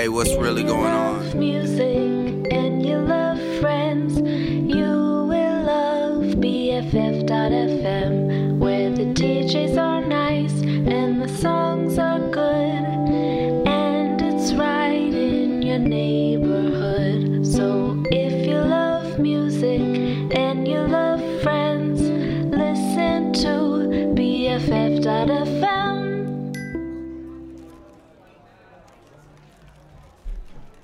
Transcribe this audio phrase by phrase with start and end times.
[0.00, 1.38] Hey, what's really going on?
[1.38, 4.18] Music and you love friends,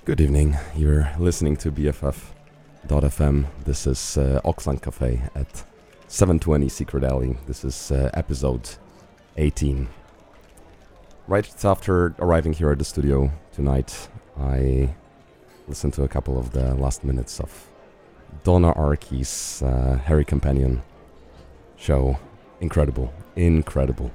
[0.07, 0.55] Good evening.
[0.73, 3.45] You're listening to BFF.fm.
[3.65, 5.65] This is uh, Auxlang Cafe at
[6.07, 7.35] 720 Secret Alley.
[7.45, 8.69] This is uh, episode
[9.35, 9.89] 18.
[11.27, 14.07] Right after arriving here at the studio tonight,
[14.39, 14.95] I
[15.67, 17.69] listened to a couple of the last minutes of
[18.45, 20.83] Donna Arky's uh, Harry Companion
[21.75, 22.17] show.
[22.61, 23.13] Incredible.
[23.35, 24.09] Incredible.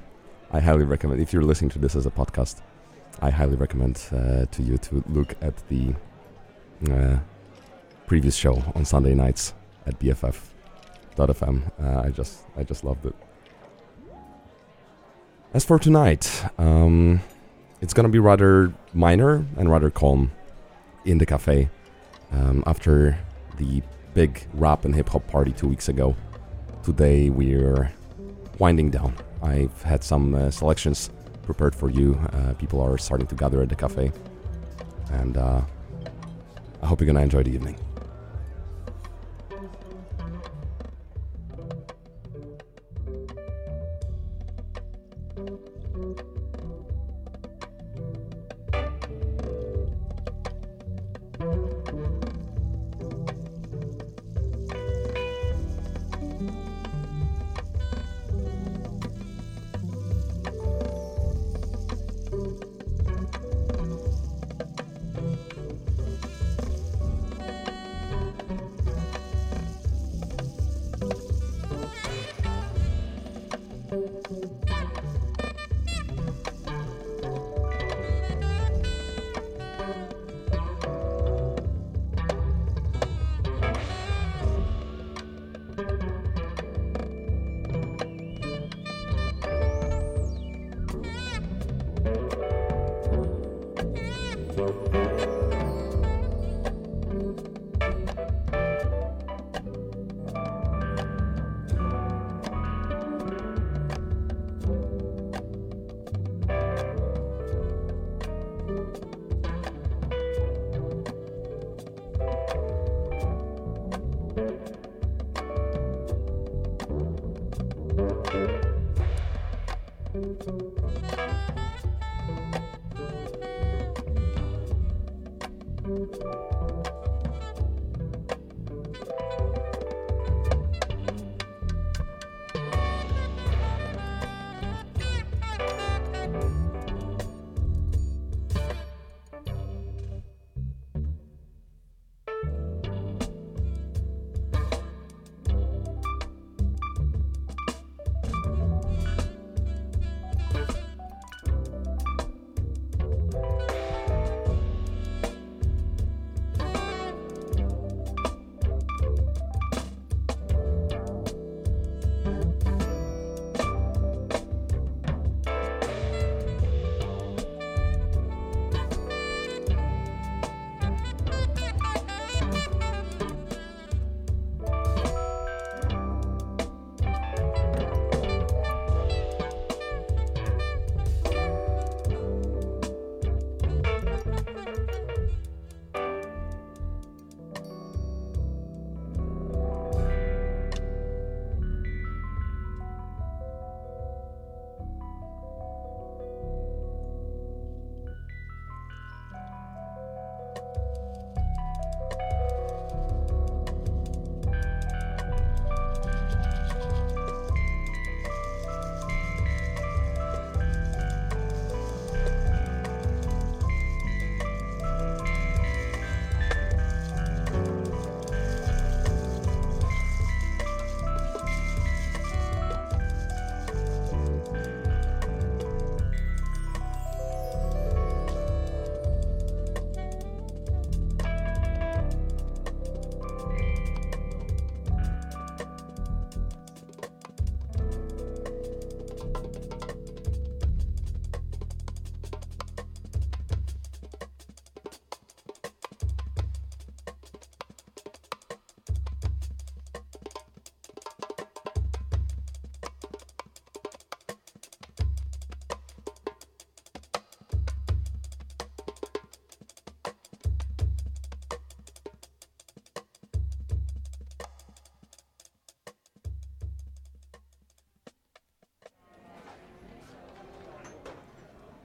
[0.51, 2.61] I highly recommend, if you're listening to this as a podcast,
[3.23, 5.95] I highly recommend uh, to you to look at the
[6.91, 7.19] uh,
[8.05, 9.53] previous show on Sunday nights
[9.87, 11.61] at BFF.fm.
[11.81, 13.15] Uh, I just I just loved it.
[15.53, 17.21] As for tonight, um,
[17.79, 20.33] it's gonna be rather minor and rather calm
[21.05, 21.69] in the cafe
[22.33, 23.17] um, after
[23.57, 23.81] the
[24.13, 26.13] big rap and hip hop party two weeks ago.
[26.83, 27.89] Today we're
[28.59, 29.15] winding down.
[29.41, 31.09] I've had some uh, selections
[31.43, 32.15] prepared for you.
[32.33, 34.11] Uh, people are starting to gather at the cafe,
[35.11, 35.61] and uh,
[36.81, 37.77] I hope you're gonna enjoy the evening.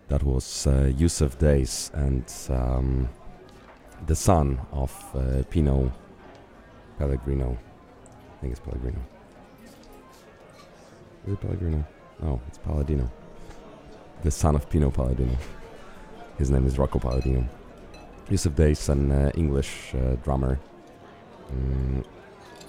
[0.09, 3.09] That was uh, Yussef Dayes and um,
[4.07, 5.93] the son of uh, Pino
[6.99, 7.59] Pellegrino.
[8.37, 8.99] I think it's Pellegrino.
[11.27, 11.85] Is it Pellegrino?
[12.23, 13.11] No, it's Palladino.
[14.23, 15.37] The son of Pino Palladino.
[16.39, 17.47] His name is Rocco Palladino.
[18.31, 20.59] Yussef Dayes, an uh, English uh, drummer
[21.53, 22.03] mm,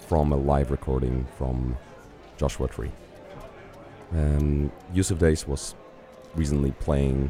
[0.08, 1.78] from a live recording from
[2.36, 2.92] Joshua Tree.
[4.12, 5.76] Um, Yussef Dayes was
[6.40, 7.30] recently playing,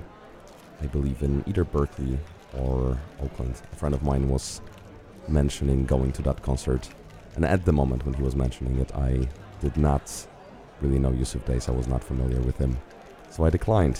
[0.83, 2.19] I believe, in either Berkeley
[2.55, 3.55] or Oakland.
[3.73, 4.61] A friend of mine was
[5.27, 6.87] mentioning going to that concert,
[7.35, 9.27] and at the moment when he was mentioning it, I
[9.61, 10.03] did not
[10.81, 11.67] really know Yussef Dayes.
[11.67, 12.77] I was not familiar with him,
[13.31, 13.99] so I declined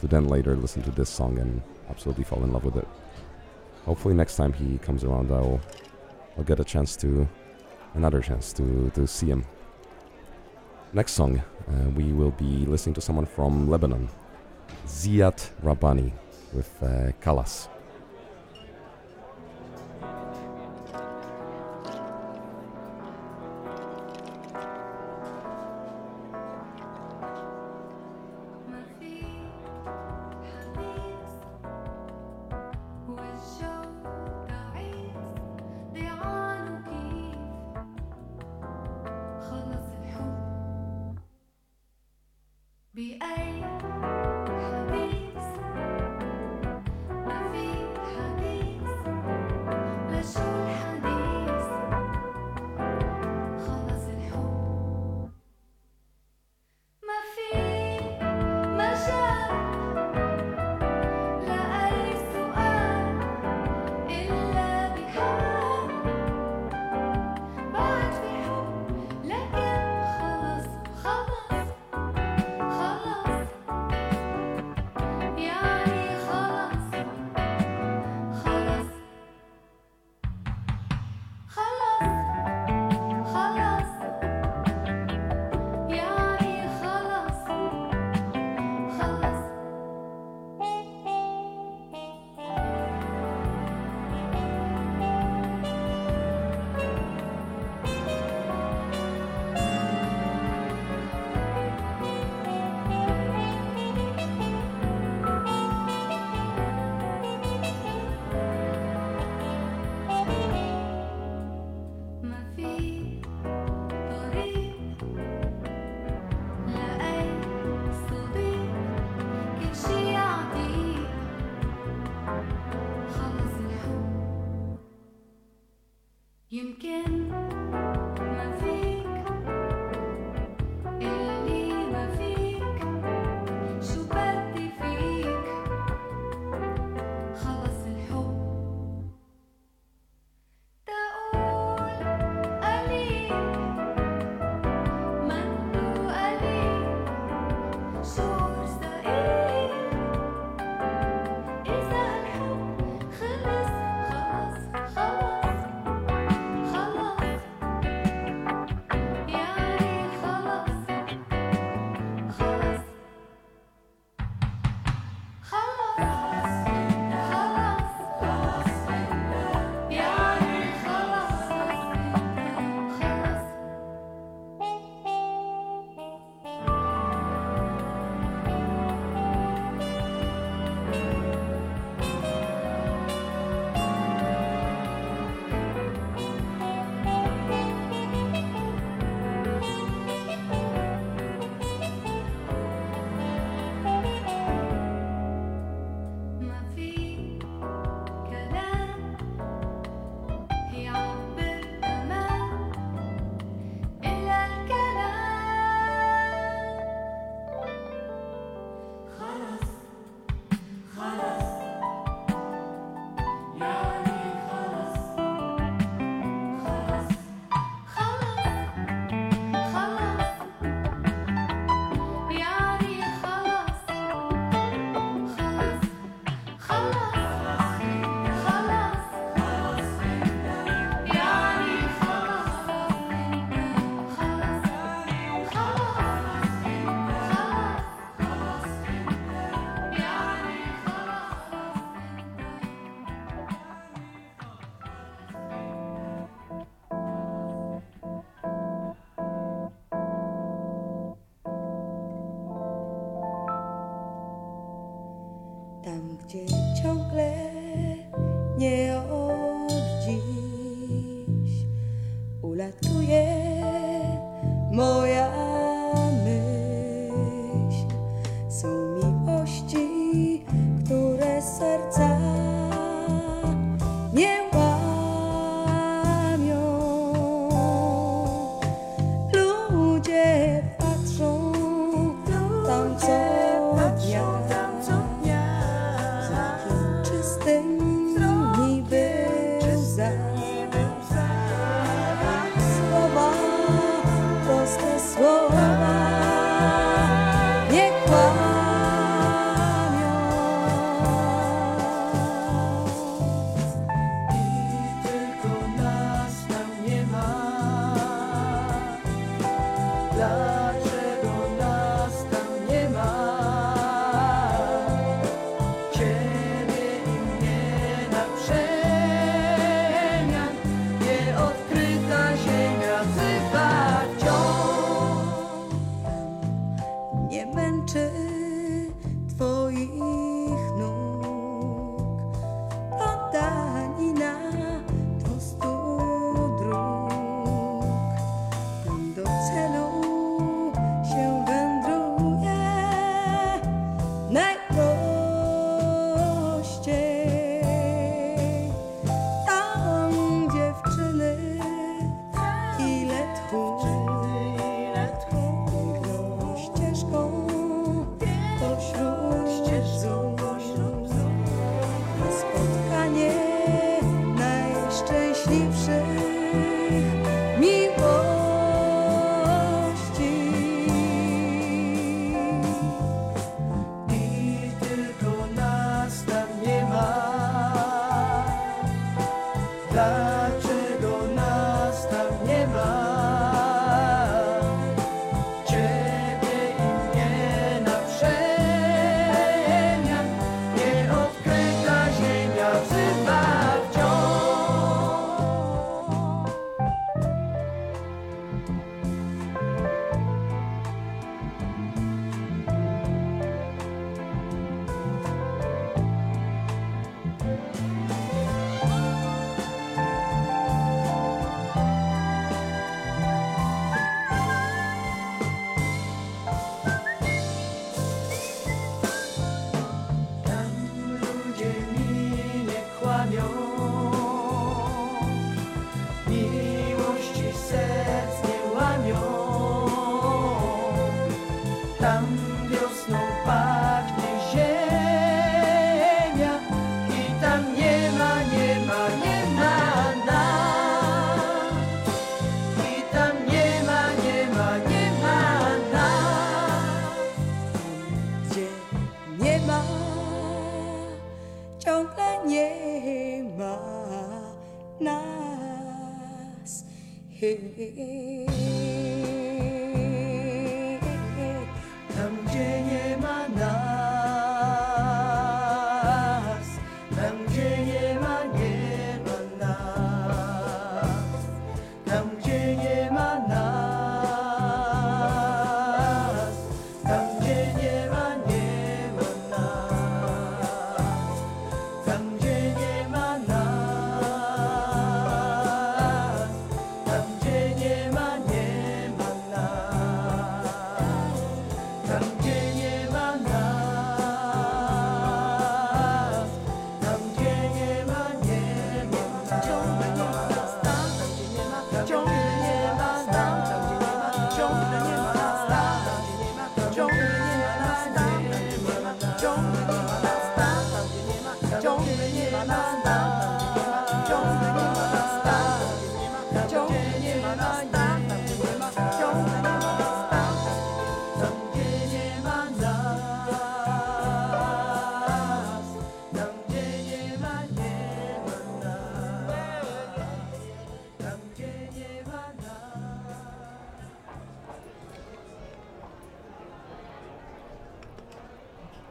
[0.00, 1.60] to then later listen to this song and
[1.90, 2.88] absolutely fall in love with it.
[3.84, 5.60] Hopefully, next time he comes around, I'll
[6.36, 7.28] I'll get a chance to
[7.94, 9.44] another chance to to see him.
[10.92, 11.42] Next song,
[11.72, 14.08] uh, we will be listening to someone from Lebanon,
[14.86, 16.12] Ziad Rahbani
[16.52, 17.68] with uh, Kalas.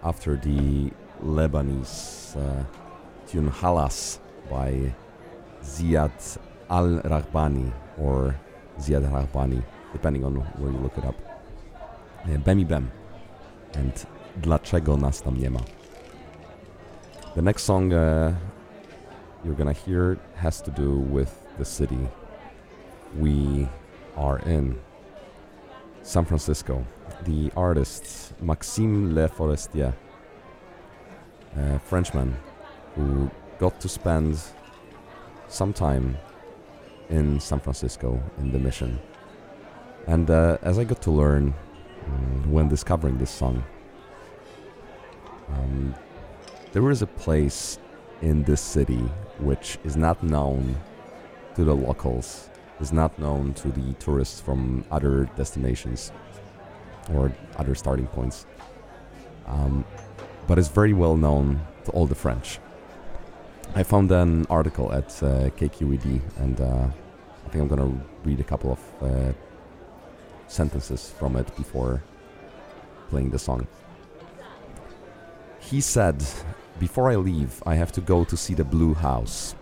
[0.04, 0.92] After the
[1.24, 2.64] Lebanese uh,
[3.28, 4.20] tune Halas
[4.50, 4.94] by
[5.64, 6.38] Ziad
[6.70, 8.36] Al Rahbani or
[8.80, 11.16] Ziad Al Rahbani, depending on where you look it up.
[12.26, 12.92] Bemi Bem
[13.76, 14.06] and
[14.42, 15.60] Dlaczego nas tam nie ma.
[17.36, 18.36] The next song uh,
[19.44, 22.00] you're gonna hear has to do with the city
[23.18, 23.68] we
[24.18, 24.80] are in
[26.02, 26.86] San Francisco.
[27.26, 29.94] The artist Maxime Le Forestier,
[31.56, 32.36] a Frenchman
[32.96, 34.42] who got to spend
[35.48, 36.18] some time
[37.10, 39.00] in San Francisco in the mission.
[40.08, 41.54] And uh, as I got to learn
[42.08, 43.64] um, when discovering this song,
[45.48, 45.96] um,
[46.74, 47.80] there is a place
[48.22, 50.76] in this city which is not known
[51.56, 52.50] to the locals,
[52.82, 56.12] is not known to the tourists from other destinations
[57.12, 58.46] or other starting points,
[59.48, 59.86] um,
[60.48, 62.60] but it's very well known to all the French.
[63.76, 66.88] I found an article at uh, KQED, and uh,
[67.46, 67.92] I think I'm gonna
[68.24, 69.34] read a couple of uh,
[70.48, 72.04] sentences from it before
[73.10, 73.68] playing the song.
[75.60, 76.24] He said,
[76.80, 79.56] Before I leave, I have to go to see the Blue House.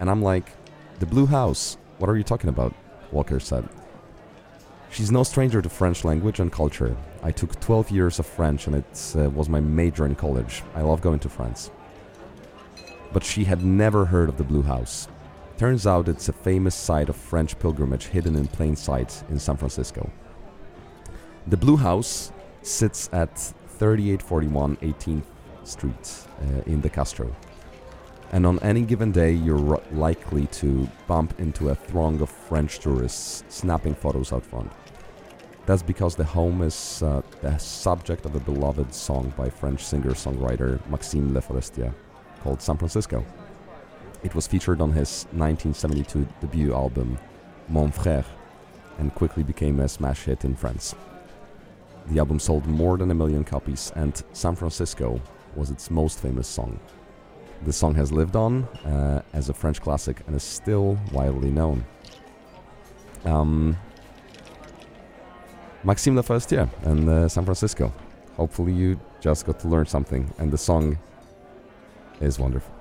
[0.00, 0.50] And I'm like,
[0.98, 1.76] The Blue House?
[1.98, 2.74] What are you talking about?
[3.12, 3.68] Walker said.
[4.92, 6.94] She's no stranger to French language and culture.
[7.22, 10.62] I took 12 years of French and it uh, was my major in college.
[10.74, 11.70] I love going to France.
[13.10, 15.08] But she had never heard of the Blue House.
[15.56, 19.56] Turns out it's a famous site of French pilgrimage hidden in plain sight in San
[19.56, 20.10] Francisco.
[21.46, 22.30] The Blue House
[22.60, 25.24] sits at 3841 18th
[25.64, 27.34] Street uh, in the Castro.
[28.30, 33.42] And on any given day, you're likely to bump into a throng of French tourists
[33.48, 34.70] snapping photos out front.
[35.64, 40.10] That's because the home is uh, the subject of a beloved song by French singer
[40.10, 41.94] songwriter Maxime Le Forestier
[42.42, 43.24] called San Francisco.
[44.24, 47.16] It was featured on his 1972 debut album
[47.68, 48.24] Mon Frère
[48.98, 50.96] and quickly became a smash hit in France.
[52.06, 55.20] The album sold more than a million copies, and San Francisco
[55.54, 56.80] was its most famous song.
[57.64, 61.84] The song has lived on uh, as a French classic and is still widely known.
[63.24, 63.76] Um,
[65.84, 67.92] Maxime Le Forestier and uh, San Francisco.
[68.36, 70.96] Hopefully, you just got to learn something, and the song
[72.20, 72.72] is wonderful.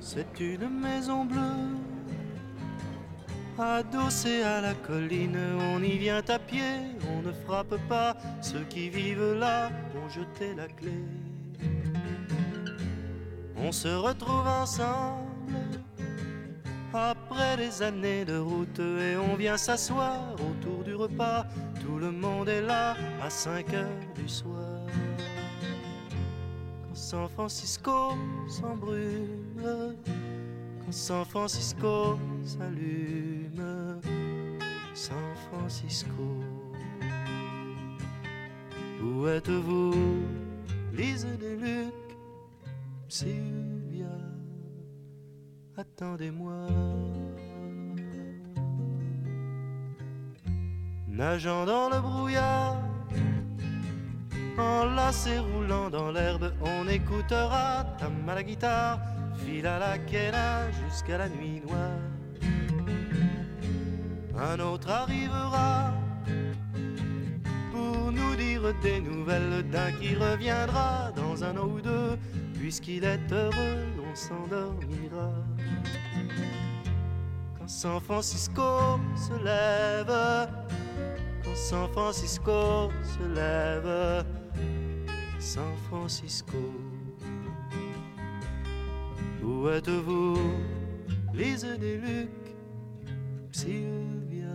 [0.00, 1.81] C'est une maison bleue,
[3.58, 5.38] adossée à la colline.
[5.74, 8.16] On y vient à pied, on ne frappe pas.
[8.40, 10.92] Ceux qui vivent là ont jeté la clé.
[13.56, 15.32] On se retrouve ensemble
[16.94, 21.46] après des années de route et on vient s'asseoir autour du repas.
[21.80, 24.80] Tout le monde est là à 5 heures du soir.
[26.88, 28.12] Quand San Francisco
[28.48, 29.96] s'embrume,
[30.92, 33.98] San Francisco s'allume,
[34.92, 36.44] San Francisco.
[39.02, 39.94] Où êtes-vous,
[40.92, 41.94] Lise des Luc,
[43.08, 44.04] Sylvia?
[45.78, 46.66] Attendez-moi.
[51.08, 52.76] Nageant dans le brouillard,
[54.58, 59.00] enlacé roulant dans l'herbe, on écoutera tam à la guitare,
[59.44, 59.96] fil à la
[60.84, 61.98] jusqu'à la nuit noire.
[64.38, 65.92] Un autre arrivera
[67.70, 72.18] pour nous dire des nouvelles d'un qui reviendra dans un an ou deux,
[72.54, 75.32] puisqu'il est heureux, on s'endormira.
[77.58, 80.48] Quand San Francisco se lève,
[81.44, 84.24] quand San Francisco se lève,
[85.38, 86.91] San Francisco.
[89.62, 90.36] Où êtes-vous,
[91.32, 92.30] Lise des Luc,
[93.52, 94.48] Sylvia,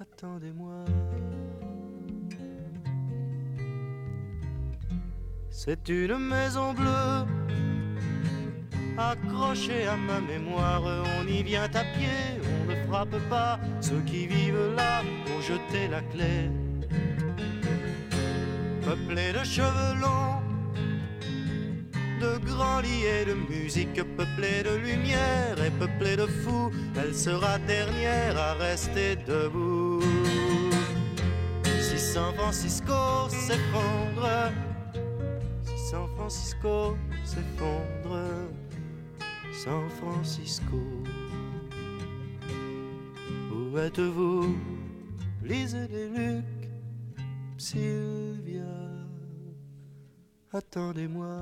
[0.00, 0.84] attendez-moi.
[5.48, 7.24] C'est une maison bleue
[8.98, 10.82] accrochée à ma mémoire.
[11.20, 13.60] On y vient à pied, on ne frappe pas.
[13.80, 16.50] Ceux qui vivent là ont jeté la clé.
[18.82, 20.35] Peuplée de cheveux longs,
[22.20, 27.58] de grands lits et de musique, peuplée de lumière et peuplée de fous, elle sera
[27.58, 30.02] dernière à rester debout.
[31.80, 34.52] Si San Francisco s'effondre,
[35.64, 38.50] si San Francisco s'effondre,
[39.52, 40.76] San Francisco.
[43.50, 44.56] Où êtes-vous,
[45.42, 46.44] Lise des Luc,
[47.56, 48.85] Sylvia?
[50.56, 51.40] attendez-moi.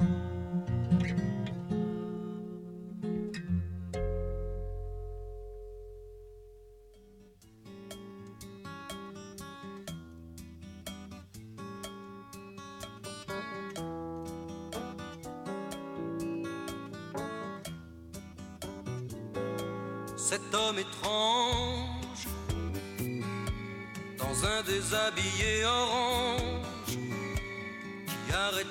[20.16, 22.26] Cet homme étrange,
[24.18, 26.53] dans un déshabillé orange,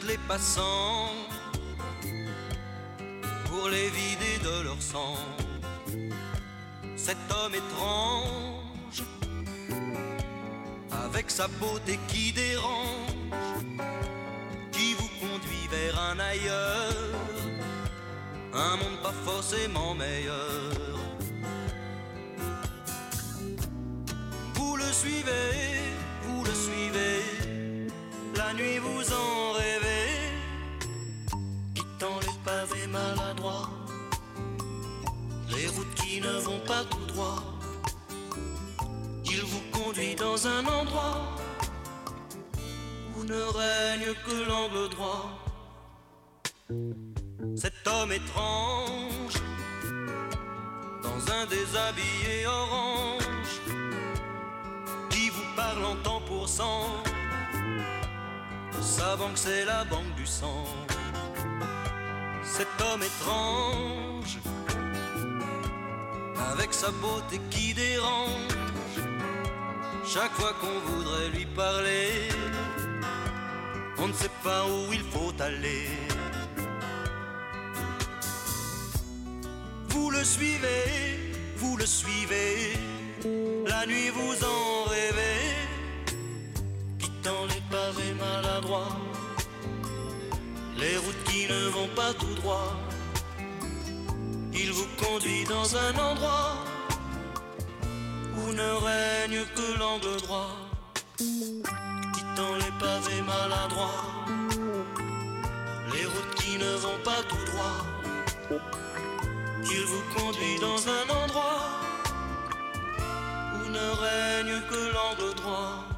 [0.08, 1.12] les passants
[3.46, 5.18] pour les vider de leur sang.
[6.96, 9.04] Cet homme étrange
[11.06, 13.12] avec sa beauté qui dérange,
[14.72, 16.94] qui vous conduit vers un ailleurs,
[18.54, 20.72] un monde pas forcément meilleur.
[24.56, 27.90] Vous le suivez, vous le suivez,
[28.36, 29.83] la nuit vous en rêvez,
[32.04, 33.70] quittant les pavés maladroits,
[35.50, 37.42] les routes qui ne vont pas tout droit.
[39.26, 41.22] Il vous conduit dans un endroit
[43.16, 45.30] où ne règne que l'angle droit.
[47.56, 49.36] Cet homme étrange,
[51.04, 53.62] dans un déshabillé orange,
[55.10, 56.88] qui vous parle en temps pour cent,
[58.82, 60.66] sa banque c'est la banque du sang.
[62.46, 64.38] Cet homme étrange,
[66.52, 68.58] avec sa beauté qui dérange,
[70.06, 72.30] chaque fois qu'on voudrait lui parler,
[73.98, 75.88] on ne sait pas où il faut aller.
[79.90, 82.74] Vous le suivez, vous le suivez,
[83.66, 85.56] la nuit vous en rêvez,
[87.00, 88.98] quittant les pavés maladroits,
[90.78, 92.76] les routes qui ne vont pas tout droit.
[94.54, 96.56] Il vous conduit dans un endroit
[98.38, 100.56] où ne règne que l'angle droit,
[101.18, 104.04] quittant les pavés maladroits,
[105.94, 108.60] les routes qui ne vont pas tout droit.
[109.66, 111.62] Il vous conduit dans un endroit
[113.56, 115.93] où ne règne que l'angle droit.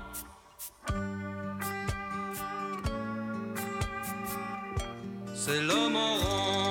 [5.47, 6.64] C'est l'homme orange.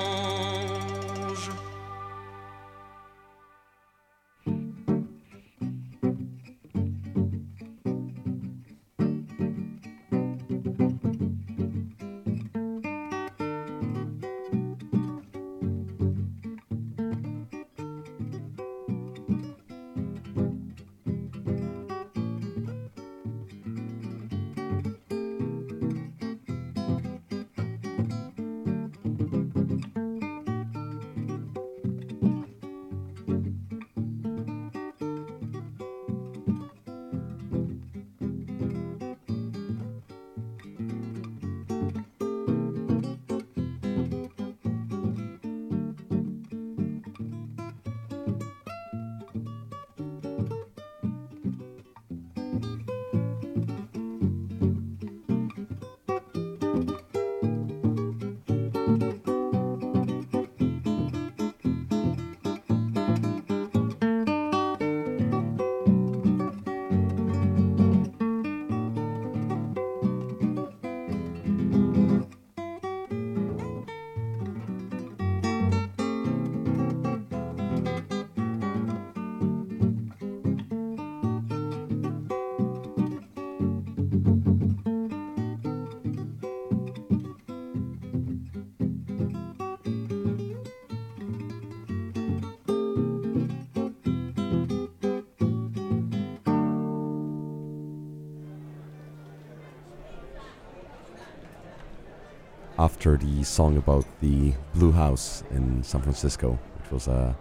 [103.05, 107.37] After the song about the Blue House in San Francisco, which was a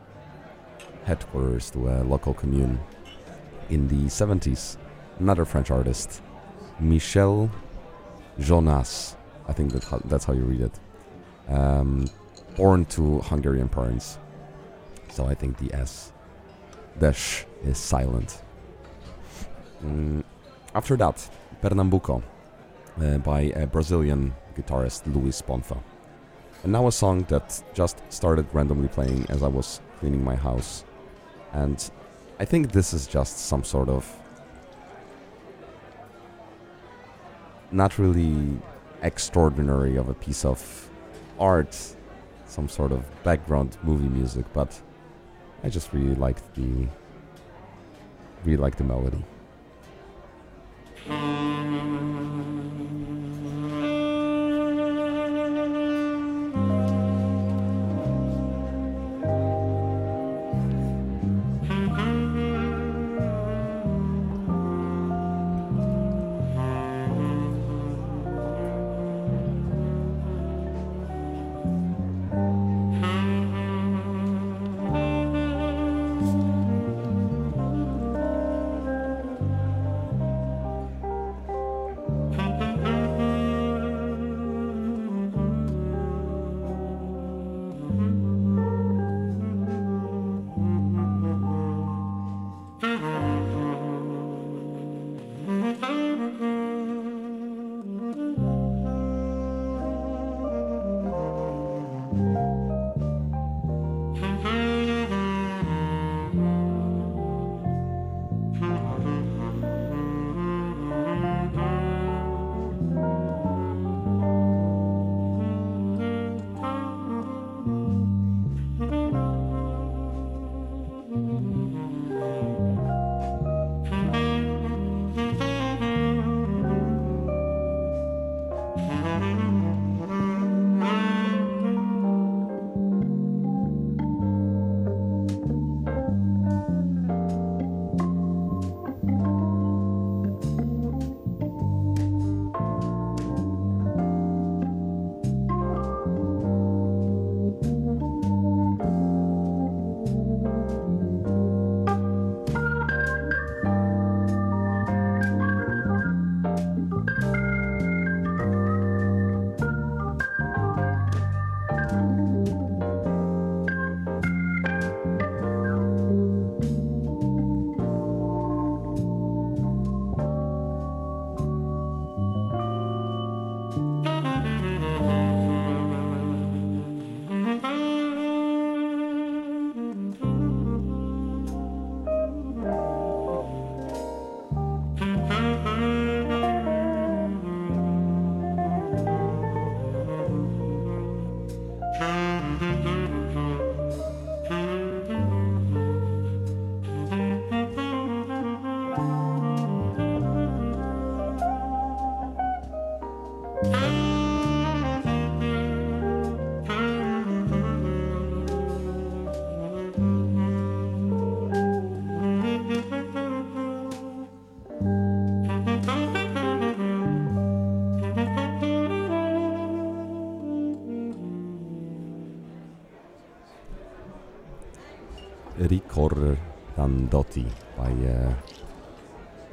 [1.05, 2.77] headquarters to a local commune.
[3.69, 4.75] In the 70s,
[5.19, 6.21] another French artist,
[6.81, 7.49] Michel
[8.37, 9.15] Jonasz,
[9.47, 10.79] I think that, that's how you read it,
[11.47, 12.09] um,
[12.57, 14.17] born to Hungarian parents.
[15.11, 16.11] So I think the S
[16.99, 18.43] dash is silent.
[19.81, 20.25] Mm,
[20.75, 21.25] after that,
[21.61, 22.21] Pernambuco
[23.01, 25.77] uh, by a Brazilian guitarist Luis Bonfa.
[26.63, 30.85] And now a song that just started randomly playing as I was cleaning my house.
[31.51, 31.89] And
[32.39, 34.09] I think this is just some sort of
[37.71, 38.59] not really
[39.01, 40.89] extraordinary of a piece of
[41.39, 41.77] art,
[42.45, 44.79] some sort of background movie music, but
[45.63, 46.87] I just really liked the
[48.45, 49.23] really liked the melody.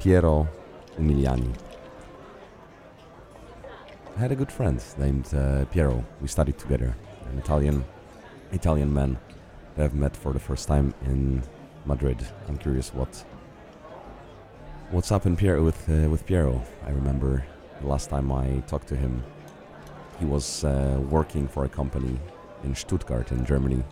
[0.01, 0.47] Piero
[0.97, 1.53] Umiliani.
[4.15, 6.03] I had a good friend named uh, Piero.
[6.19, 6.95] We studied together.
[7.31, 7.85] An Italian,
[8.51, 9.19] Italian man
[9.75, 11.43] that I've met for the first time in
[11.85, 12.17] Madrid.
[12.47, 13.23] I'm curious what
[14.89, 16.63] what's up in Piero with uh, with Piero.
[16.87, 17.45] I remember
[17.79, 19.23] the last time I talked to him,
[20.17, 22.19] he was uh, working for a company
[22.63, 23.83] in Stuttgart in Germany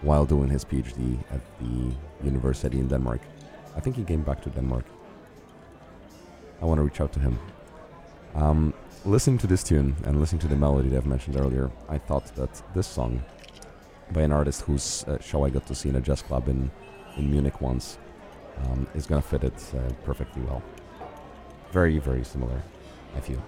[0.00, 3.20] while doing his PhD at the university in Denmark.
[3.76, 4.84] I think he came back to Denmark.
[6.62, 7.38] I want to reach out to him.
[8.36, 8.72] Um,
[9.04, 12.26] listening to this tune and listening to the melody that I've mentioned earlier, I thought
[12.36, 13.22] that this song
[14.12, 16.70] by an artist whose uh, show I got to see in a jazz club in,
[17.16, 17.98] in Munich once
[18.64, 20.62] um, is going to fit it uh, perfectly well.
[21.72, 22.62] Very, very similar,
[23.16, 23.42] I feel.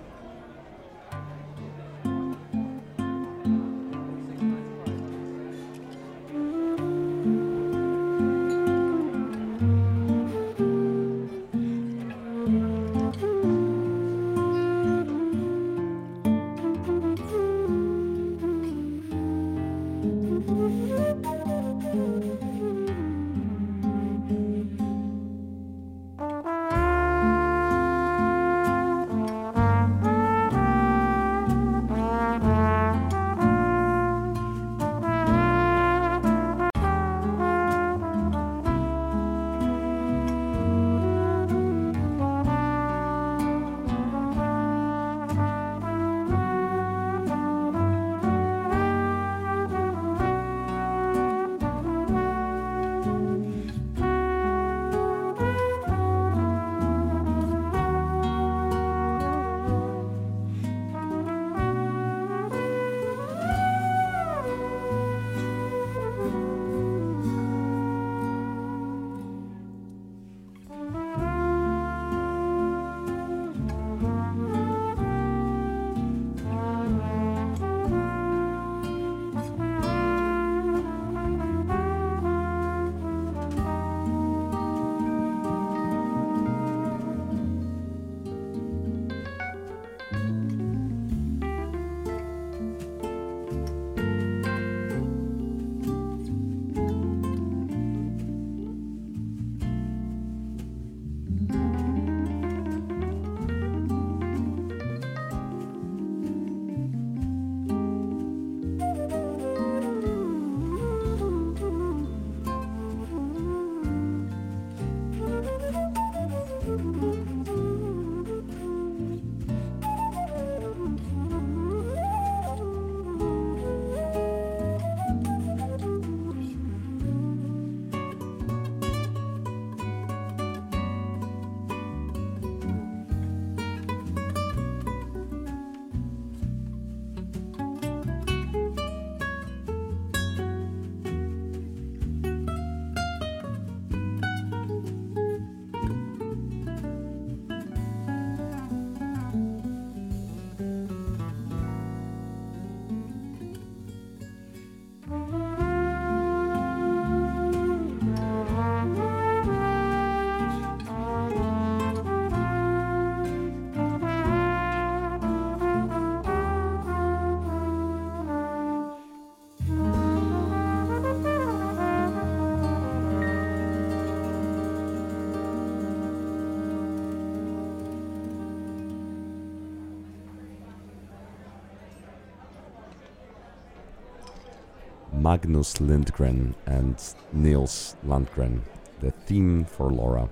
[185.25, 188.61] Magnus Lindgren and Nils Landgren,
[189.01, 190.29] the theme for Laura.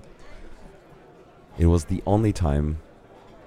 [1.57, 2.77] It was the only time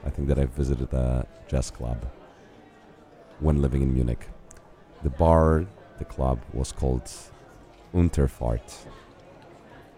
[0.04, 2.04] I think that I visited a jazz club
[3.38, 4.26] when living in Munich.
[5.04, 5.66] The bar,
[5.98, 7.08] the club was called
[7.94, 8.86] Unterfahrt.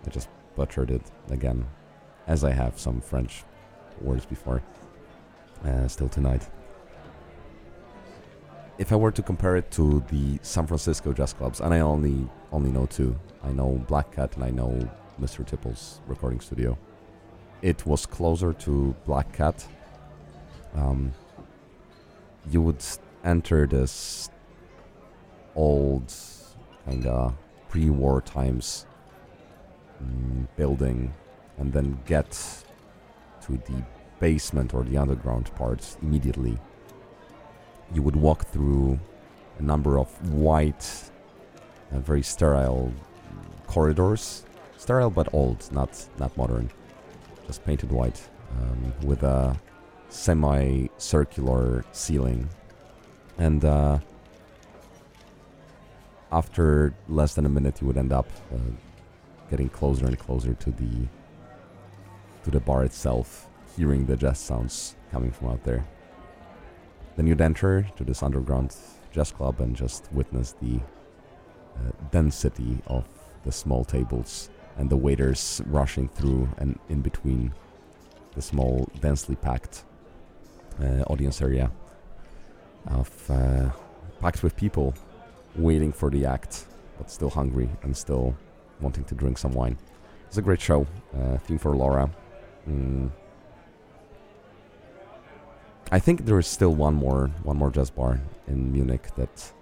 [0.06, 1.64] I just butchered it again,
[2.26, 3.44] as I have some French
[4.02, 4.62] words before,
[5.64, 6.46] uh, still tonight
[8.78, 12.28] if I were to compare it to the San Francisco jazz clubs, and I only
[12.52, 14.88] only know two, I know Black Cat and I know
[15.20, 15.44] Mr.
[15.44, 16.78] Tipple's recording studio.
[17.60, 19.66] It was closer to Black Cat.
[20.74, 21.12] Um,
[22.50, 22.84] you would
[23.24, 24.30] enter this
[25.56, 26.14] old
[26.84, 27.34] kind of
[27.68, 28.86] pre-war times
[30.02, 31.12] mm, building,
[31.58, 32.30] and then get
[33.42, 33.84] to the
[34.20, 36.58] basement or the underground parts immediately
[37.94, 38.98] you would walk through
[39.58, 41.10] a number of white,
[41.92, 42.92] uh, very sterile
[43.66, 44.44] corridors,
[44.76, 46.70] sterile but old, not not modern,
[47.46, 48.28] just painted white,
[48.60, 49.56] um, with a
[50.08, 52.48] semi-circular ceiling,
[53.38, 53.98] and uh,
[56.32, 58.58] after less than a minute, you would end up uh,
[59.50, 61.06] getting closer and closer to the
[62.44, 65.84] to the bar itself, hearing the jazz sounds coming from out there.
[67.18, 68.76] Then you'd enter to this underground
[69.10, 73.08] jazz club and just witness the uh, density of
[73.44, 77.52] the small tables and the waiters rushing through and in between
[78.36, 79.82] the small, densely packed
[80.80, 81.72] uh, audience area
[82.86, 83.68] of uh,
[84.20, 84.94] packed with people
[85.56, 88.36] waiting for the act, but still hungry and still
[88.80, 89.76] wanting to drink some wine.
[90.28, 90.86] It's a great show.
[91.12, 92.08] Uh, theme for Laura.
[92.68, 93.10] Mm.
[95.90, 99.52] I think there is still one more one more jazz bar in Munich that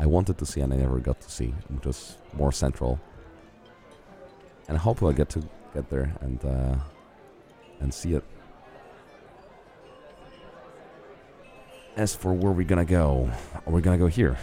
[0.00, 2.98] I wanted to see and I never got to see, which was more central.
[4.68, 5.42] And hopefully I get to
[5.74, 6.74] get there and uh,
[7.80, 8.24] and see it.
[11.96, 13.30] As for where we're gonna go,
[13.64, 14.36] we're gonna go here.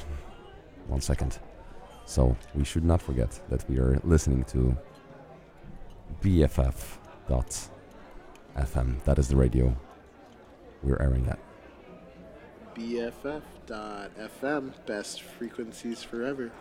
[0.88, 1.40] One second.
[2.06, 4.78] So we should not forget that we are listening to
[6.22, 7.70] BFF.FM.
[9.04, 9.76] That is the radio
[10.84, 11.40] we're airing at.
[12.76, 16.52] BFF.FM, best frequencies forever.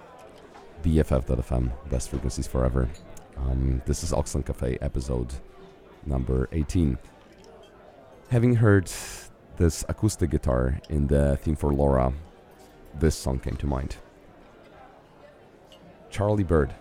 [0.82, 2.88] BFF.FM, best frequencies forever.
[3.36, 5.32] Um, this is Auxlang Cafe episode
[6.04, 6.98] number 18.
[8.30, 8.90] Having heard
[9.56, 12.12] this acoustic guitar in the theme for Laura,
[12.98, 13.96] this song came to mind.
[16.10, 16.74] Charlie Byrd.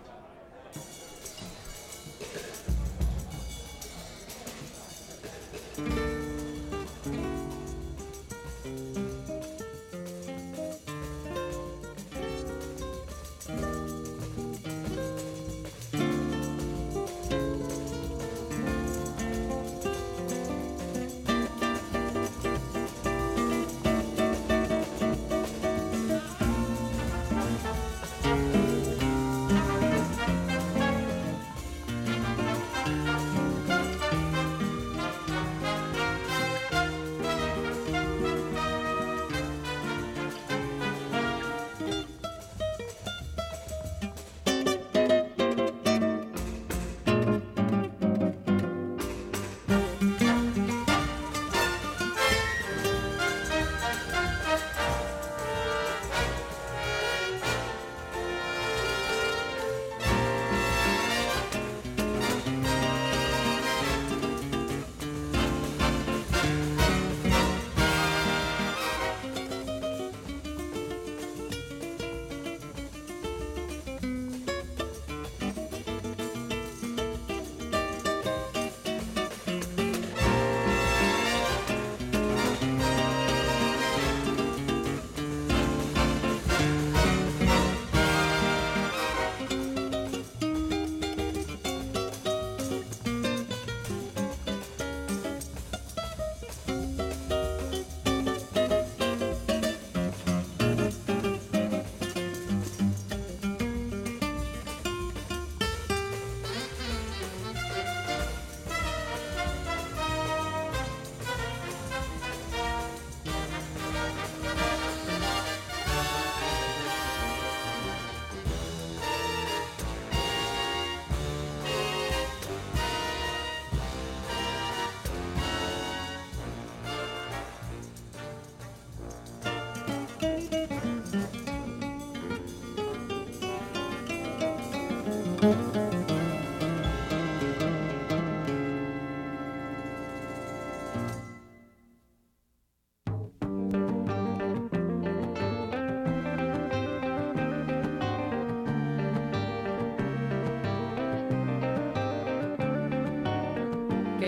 [135.42, 135.50] Quem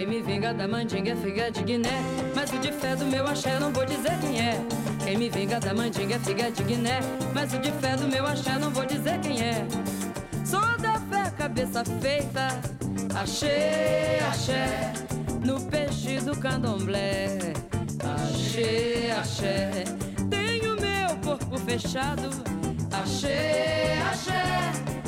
[0.08, 1.88] me vinga da mandinga é figa de Guiné.
[2.34, 4.56] Mas o de fé do meu axé não vou dizer quem é.
[5.04, 6.98] Quem me vinga da mandinga é figa de Guiné.
[7.32, 9.64] Mas o de fé do meu axé não vou dizer quem é.
[11.54, 12.48] Cabeça feita.
[13.14, 14.92] Achei, axé.
[15.46, 17.38] No peixe do candomblé.
[18.02, 19.84] Achei, axé.
[20.28, 22.28] Tenho meu corpo fechado.
[22.90, 24.42] Achei, axé.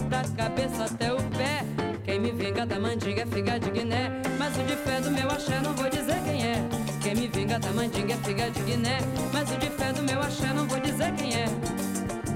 [0.09, 1.65] Da cabeça até o pé.
[2.05, 4.23] Quem me vinga da mandinga é figa de Guiné.
[4.39, 6.55] Mas o de fé do meu axé não vou dizer quem é.
[7.03, 8.99] Quem me vinga da mandinga é figa de Guiné.
[9.33, 11.47] Mas o de fé do meu axé não vou dizer quem é.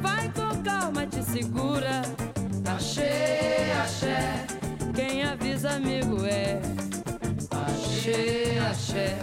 [0.02, 2.02] Vai com calma, te segura.
[2.70, 4.46] Tá axé, axé,
[4.94, 6.60] quem avisa amigo é.
[7.48, 9.18] Tá axé, axé,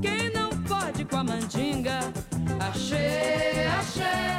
[0.00, 1.98] quem não pode com a mandinga.
[2.56, 4.38] Tá axé, axé,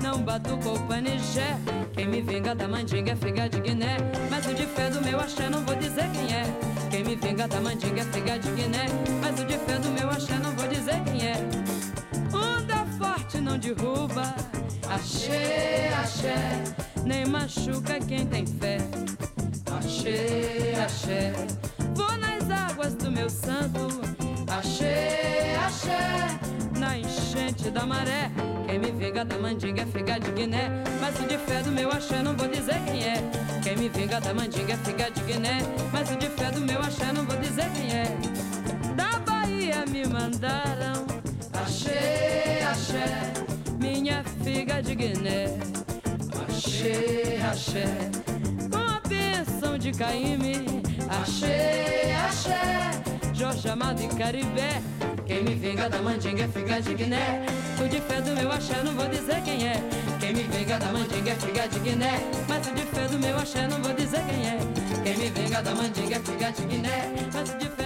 [0.00, 1.56] não bato com o panigé.
[1.94, 3.96] Quem me vinga da mandinga é figa de Guiné.
[4.30, 6.44] Mas o de fé do meu axé não vou dizer quem é.
[6.88, 8.86] Quem me vinga da mandinga é figa de Guiné.
[9.20, 11.34] Mas o de fé do meu axé não vou dizer quem é.
[12.32, 14.32] Onda forte não derruba.
[14.88, 16.85] Axé, axé.
[17.06, 18.78] Nem machuca quem tem fé.
[19.78, 21.32] Axé, axé.
[21.94, 23.86] Vou nas águas do meu santo.
[24.50, 26.00] Axé, axé.
[26.76, 28.28] Na enchente da maré.
[28.66, 30.68] Quem me vinga da mandinga é figa de Guiné.
[31.00, 33.22] Mas o de fé do meu axé não vou dizer quem é.
[33.62, 35.60] Quem me vinga da mandinga é figa de Guiné.
[35.92, 38.16] Mas o de fé do meu axé não vou dizer quem é.
[38.96, 41.06] Da Bahia me mandaram.
[41.52, 43.32] Axé, axé.
[43.78, 45.56] Minha figa de Guiné.
[46.66, 47.84] Axé, axé.
[48.72, 50.82] Com a bênção de Caíme.
[51.08, 52.90] Axé, axé.
[53.32, 54.82] Jorge Amado e Caribé.
[55.24, 57.46] Quem me vinga da mandinga é figa de Guiné.
[57.80, 59.76] O de fé do meu axé não vou dizer quem é.
[60.18, 62.18] Quem me vinga da mandinga é figa de Guiné.
[62.48, 64.58] Mas o de fé do meu axé não vou dizer quem é.
[65.04, 67.12] Quem me vinga da mandinga é figa de Guiné.
[67.32, 67.85] Mas de fé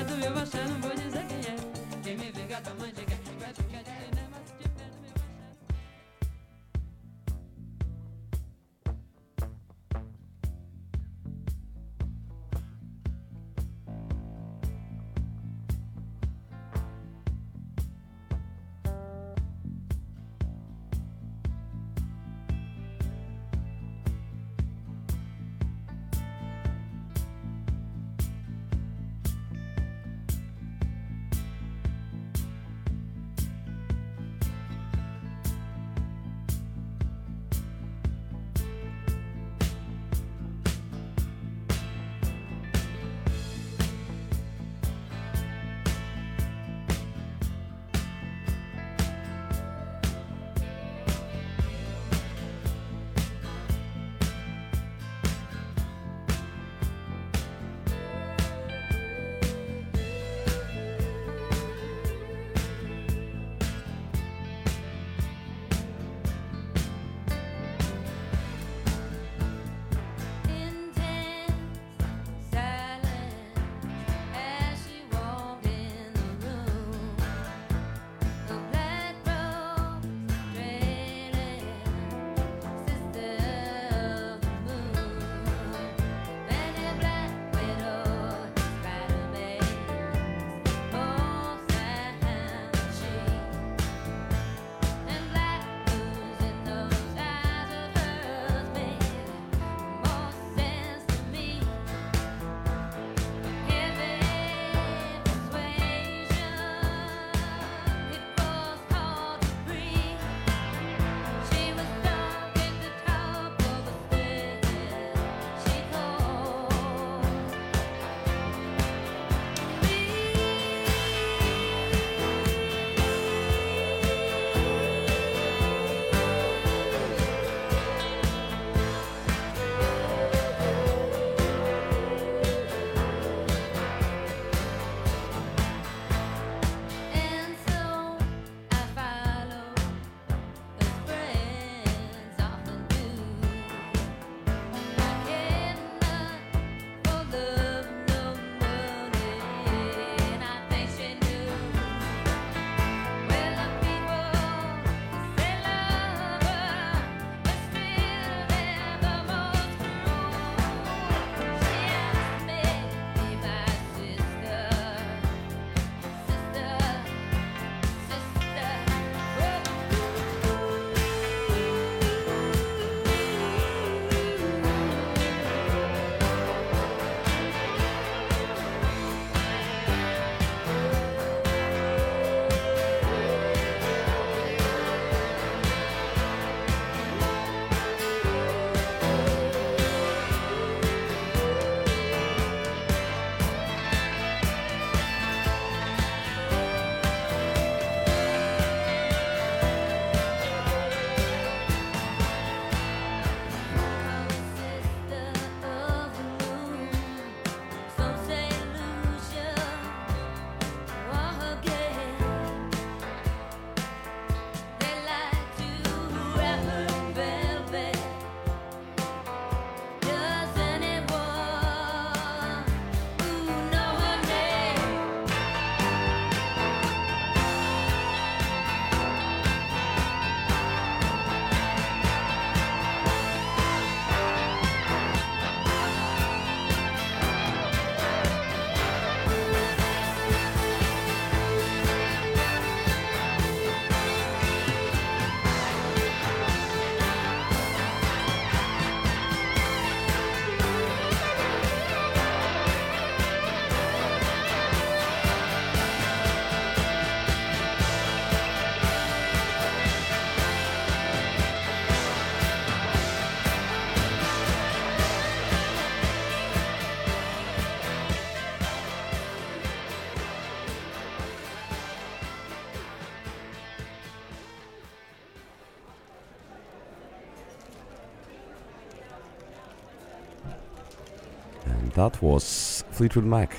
[282.01, 283.55] That was Fleetwood Mac,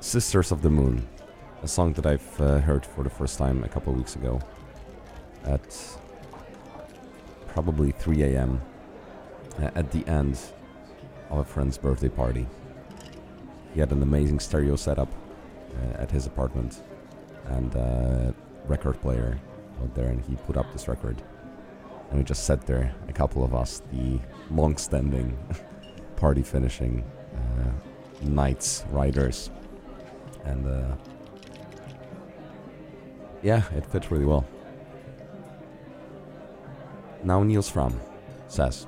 [0.00, 1.06] Sisters of the Moon,
[1.62, 4.40] a song that I've uh, heard for the first time a couple of weeks ago
[5.44, 5.98] at
[7.48, 8.62] probably 3 a.m.
[9.58, 10.40] Uh, at the end
[11.28, 12.46] of a friend's birthday party.
[13.74, 16.82] He had an amazing stereo setup uh, at his apartment
[17.44, 18.34] and a
[18.68, 19.38] record player
[19.82, 21.20] out there, and he put up this record.
[22.08, 24.18] And we just sat there, a couple of us, the
[24.50, 25.36] long standing
[26.16, 27.04] party finishing
[28.22, 29.50] Knights Riders.
[30.44, 30.96] And uh,
[33.42, 34.46] yeah, it fits really well.
[37.22, 37.94] Now Nils Frahm
[38.48, 38.86] says.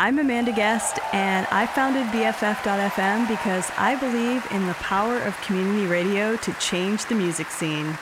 [0.00, 5.86] I'm Amanda Guest, and I founded BFF.FM because I believe in the power of community
[5.86, 7.98] radio to change the music scene.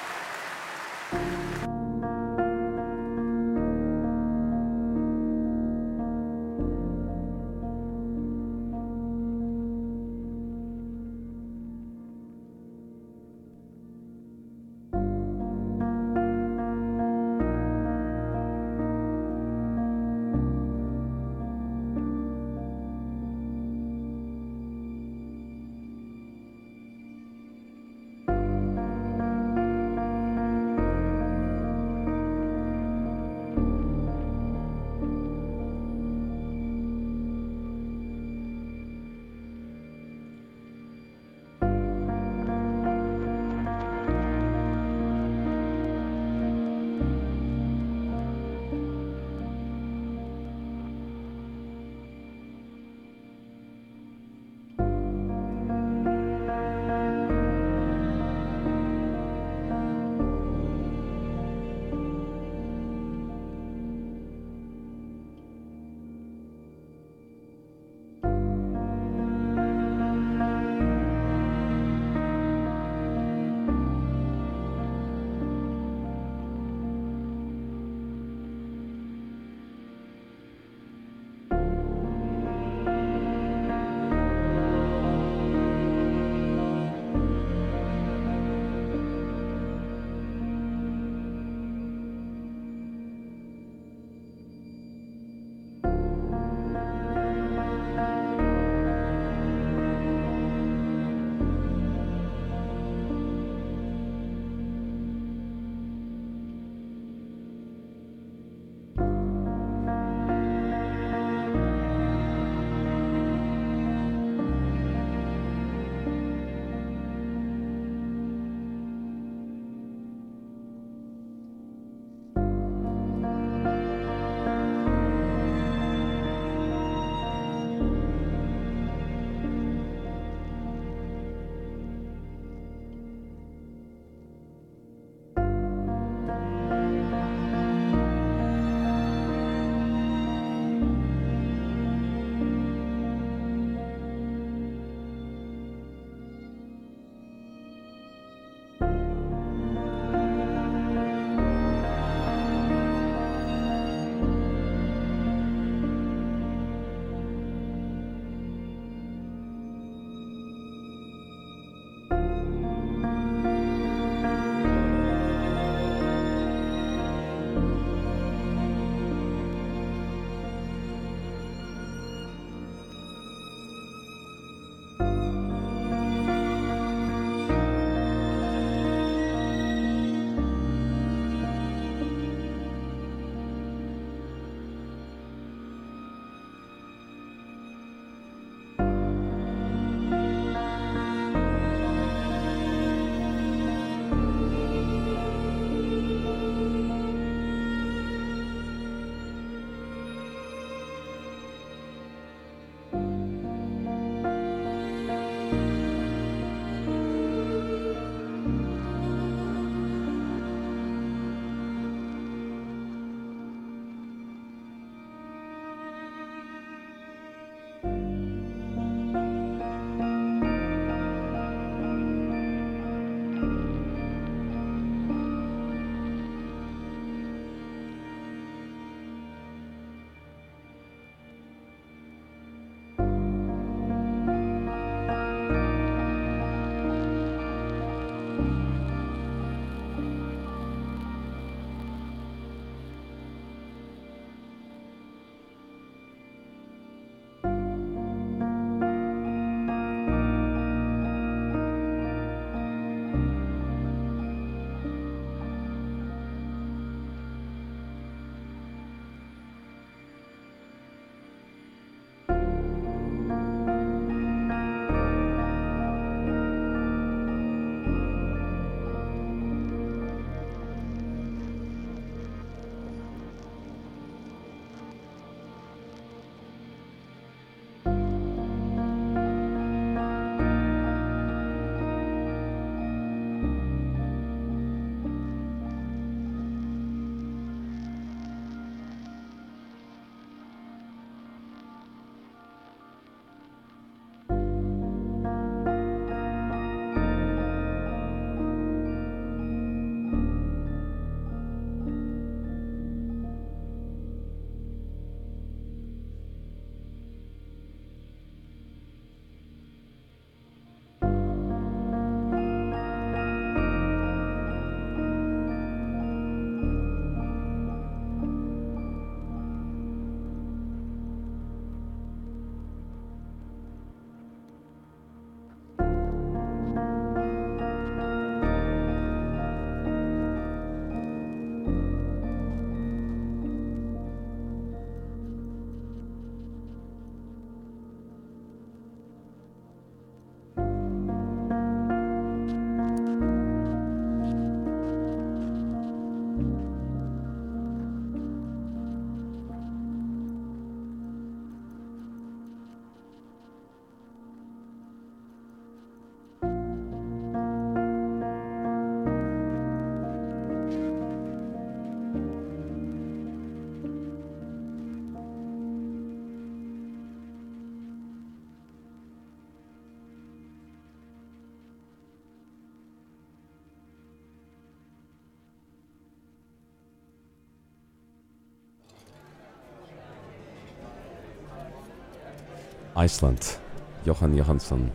[382.97, 383.59] Iceland,
[384.07, 384.91] Jóhann Jóhannsson,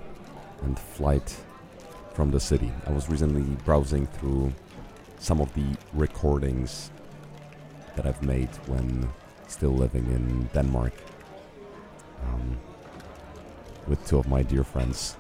[0.64, 1.38] and Flight
[2.16, 2.72] from the City.
[2.88, 4.52] I was recently browsing through
[5.20, 6.90] some of the recordings
[7.96, 9.08] that I've made when
[9.48, 10.94] still living in Denmark
[12.24, 12.58] um,
[13.88, 15.16] with two of my dear friends,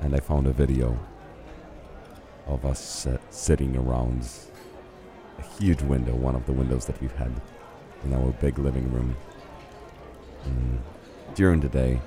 [0.00, 0.98] and I found a video
[2.48, 4.28] of us uh, sitting around
[5.38, 7.30] a huge window, one of the windows that we've had
[8.02, 9.14] in our big living room
[10.44, 10.78] mm,
[11.34, 12.00] during the day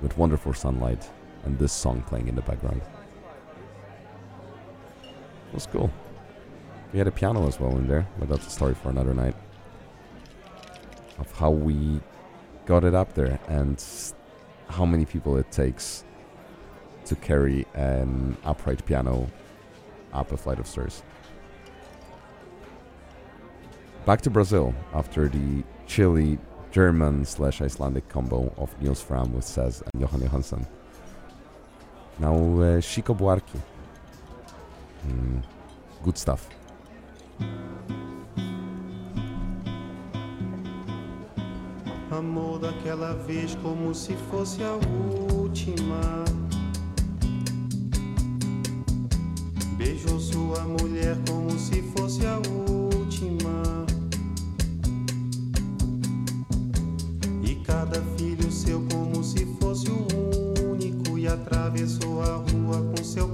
[0.00, 1.08] with wonderful sunlight
[1.44, 2.80] and this song playing in the background.
[5.02, 5.90] It was cool.
[6.92, 9.34] We had a piano as well in there, but that's a story for another night.
[11.18, 12.00] Of how we
[12.66, 13.82] got it up there and
[14.68, 16.04] how many people it takes
[17.04, 19.30] to carry an upright piano
[20.12, 21.02] up a flight of stairs.
[24.06, 26.38] Back to Brazil after the chilly
[26.72, 30.66] German slash Icelandic combo of Nils Fram with Sez and Johan Johansson.
[32.18, 33.60] Now uh, Chico Buarque.
[35.06, 35.42] Mm,
[36.02, 36.48] good stuff.
[42.10, 44.72] Amor daquela vez como se fosse a
[45.34, 46.24] última.
[49.76, 53.86] Beijou sua mulher como se fosse a última.
[57.92, 60.06] Cada filho seu como se fosse o
[60.70, 61.18] único.
[61.18, 63.28] E atravessou a rua com seu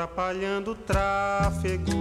[0.00, 1.99] atrapalhando o tráfego.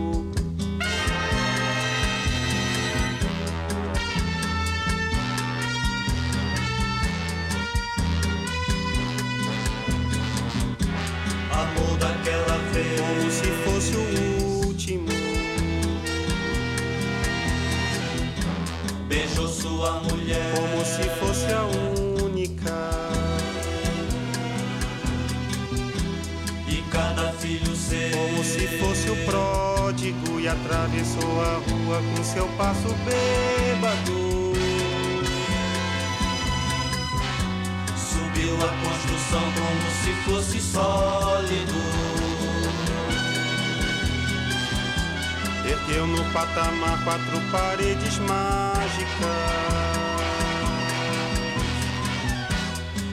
[47.03, 49.69] Quatro paredes mágicas.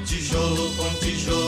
[0.05, 1.46] Tijolo com tijolo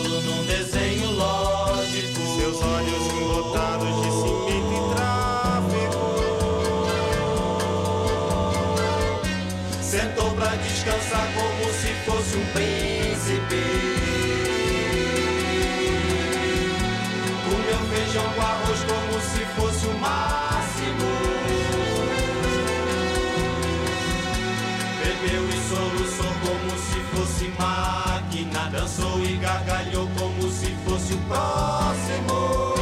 [29.69, 32.75] gargalhou como se fosse o próximo.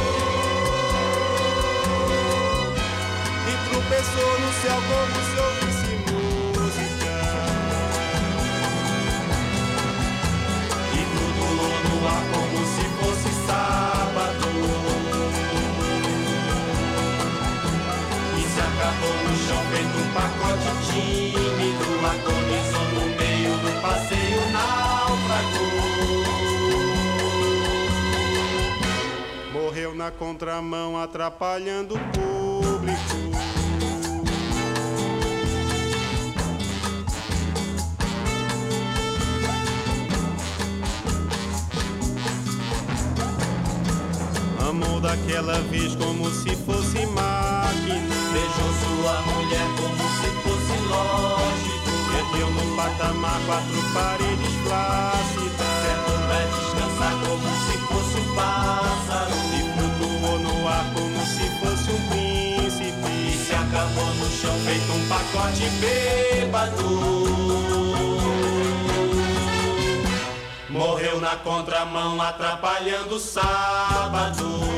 [3.45, 7.15] E tropeçou no céu como se ouvisse música.
[10.93, 14.47] E flutuou no ar como se fosse sábado
[18.37, 21.26] E se acabou no chão feito um pacote tímido
[30.07, 32.97] na contramão atrapalhando o público.
[44.69, 48.15] Amou daquela vez como se fosse máquina.
[48.31, 51.91] Beijou sua mulher como se fosse lógico.
[52.13, 55.67] Meteu no patamar quatro paredes flácidas.
[55.83, 59.66] Certo pra descansar como se fosse um pássaro.
[60.93, 63.09] Como se fosse um príncipe.
[63.09, 67.17] E se acabou no chão feito um pacote bêbado.
[70.69, 74.76] Morreu na contramão atrapalhando o sábado.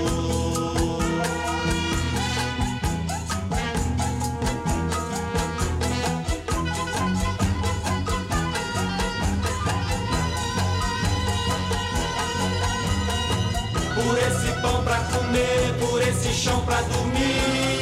[15.80, 17.80] Por esse chão pra dormir.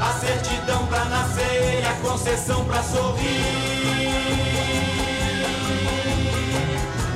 [0.00, 4.10] A certidão pra nascer e a concessão pra sorrir.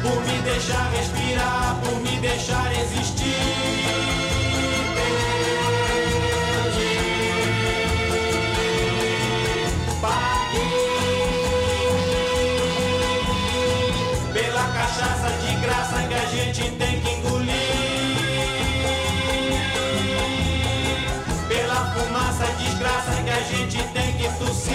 [0.02, 4.13] Por me deixar respirar, por me deixar existir.
[16.54, 17.50] Gente tem que engolir.
[21.48, 24.74] Pela fumaça desgraça que a gente tem que tossir.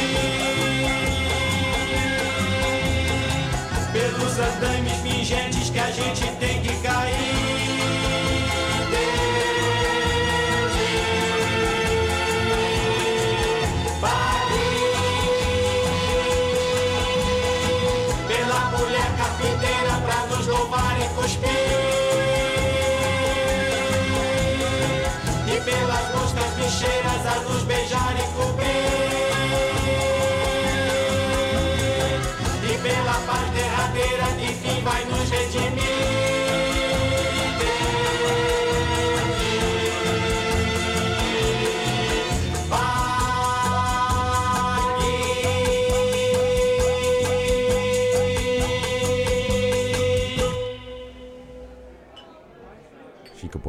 [3.94, 6.29] Pelos andames fingentes que a gente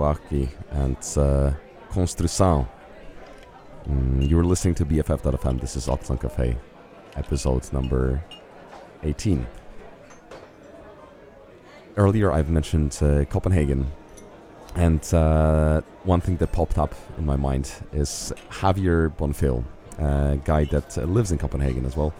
[0.00, 1.52] And uh,
[1.92, 2.66] Construção.
[3.86, 5.60] Mm, you're listening to BFF.fm.
[5.60, 6.56] This is Auxlang Cafe,
[7.16, 8.24] episode number
[9.02, 9.46] 18.
[11.98, 13.92] Earlier, I've mentioned uh, Copenhagen,
[14.74, 19.62] and uh, one thing that popped up in my mind is Javier Bonfil,
[19.98, 22.14] a guy that uh, lives in Copenhagen as well,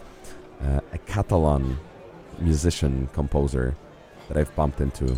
[0.61, 1.79] uh, a Catalan
[2.37, 3.75] musician composer
[4.27, 5.17] that I've bumped into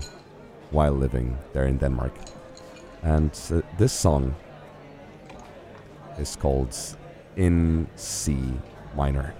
[0.72, 2.14] while living there in Denmark.
[3.04, 4.34] And uh, this song
[6.18, 6.76] is called
[7.36, 8.54] In C
[8.96, 9.34] Minor.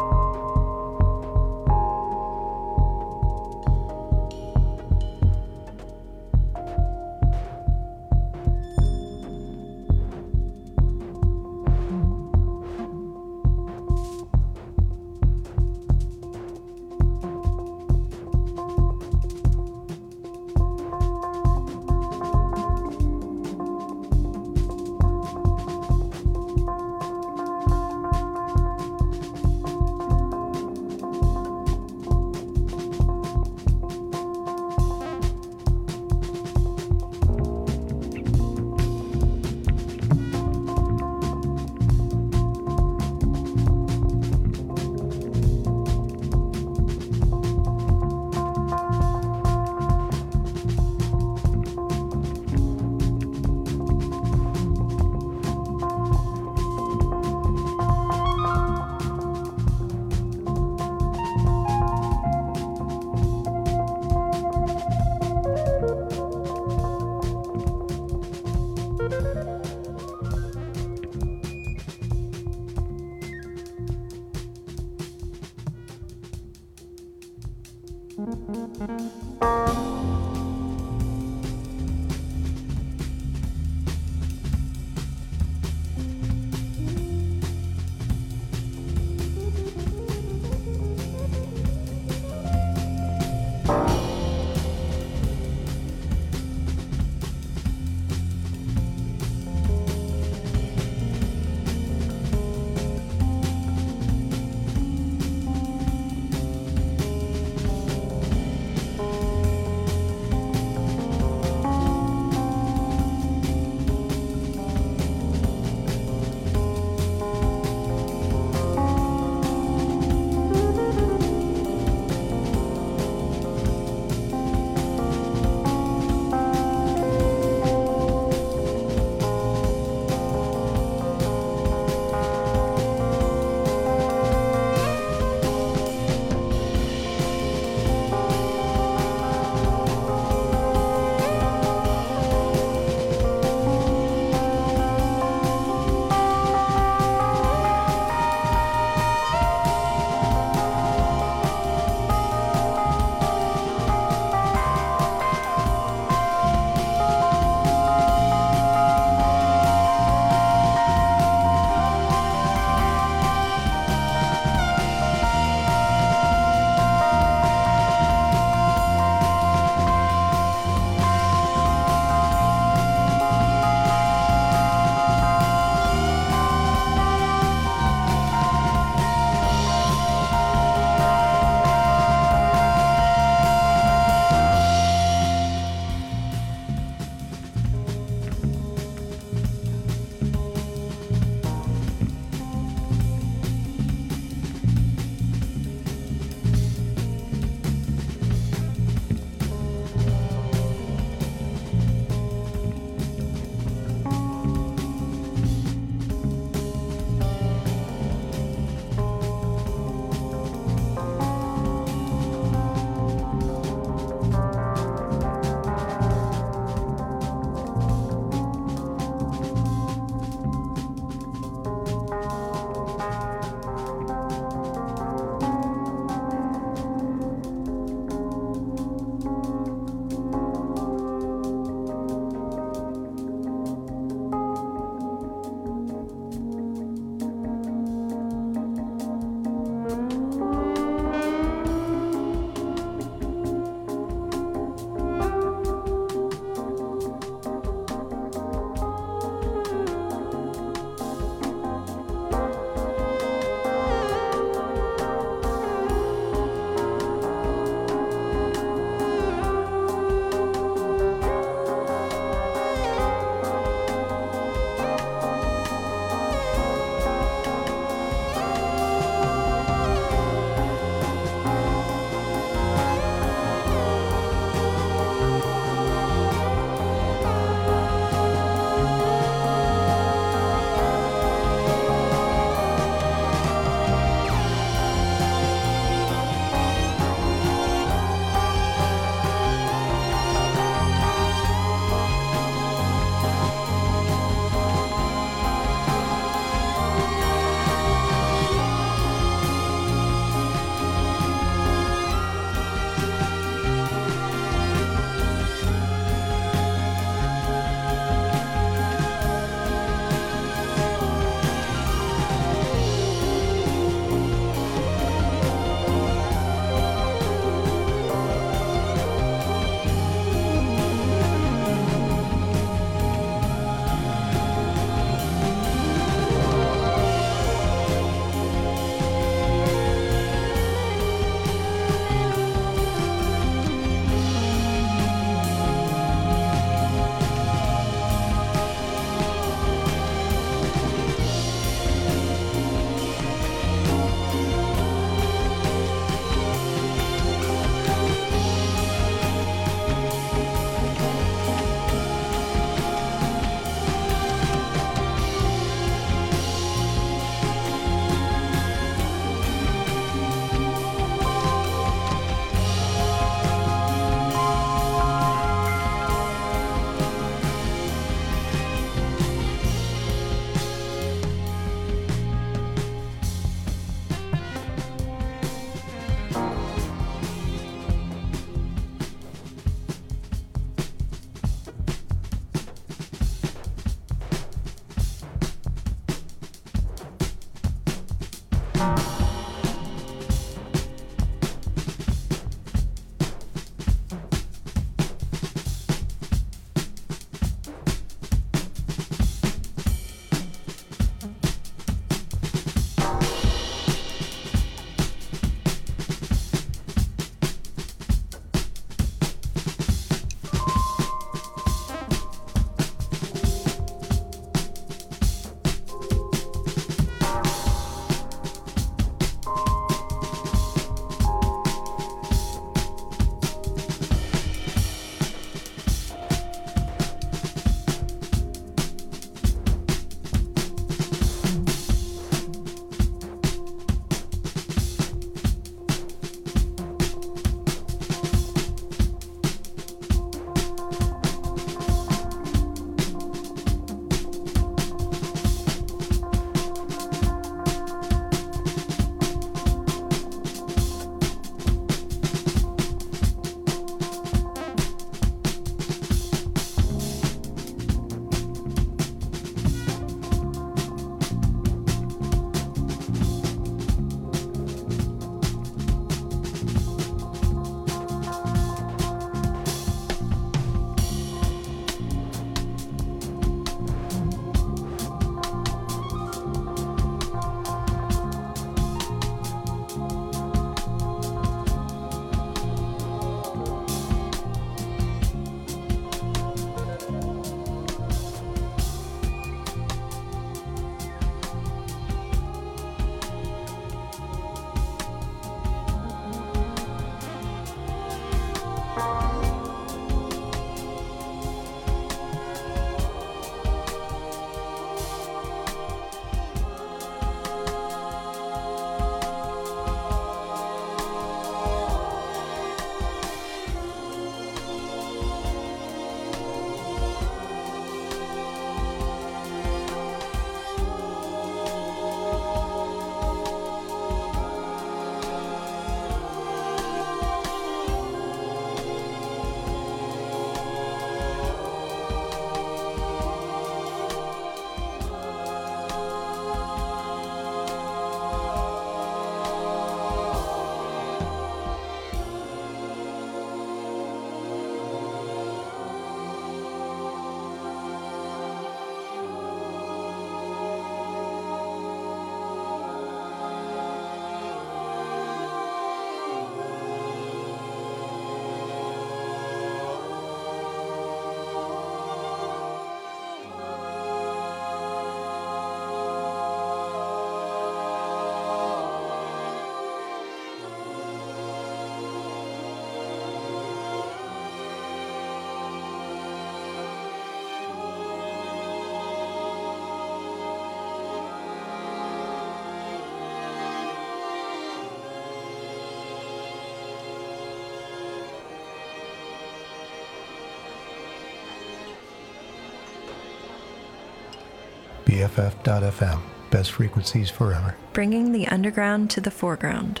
[595.12, 596.20] BFF.FM,
[596.50, 597.76] best frequencies forever.
[597.92, 600.00] Bringing the underground to the foreground.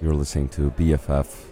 [0.00, 1.44] You're listening to BFF.FM.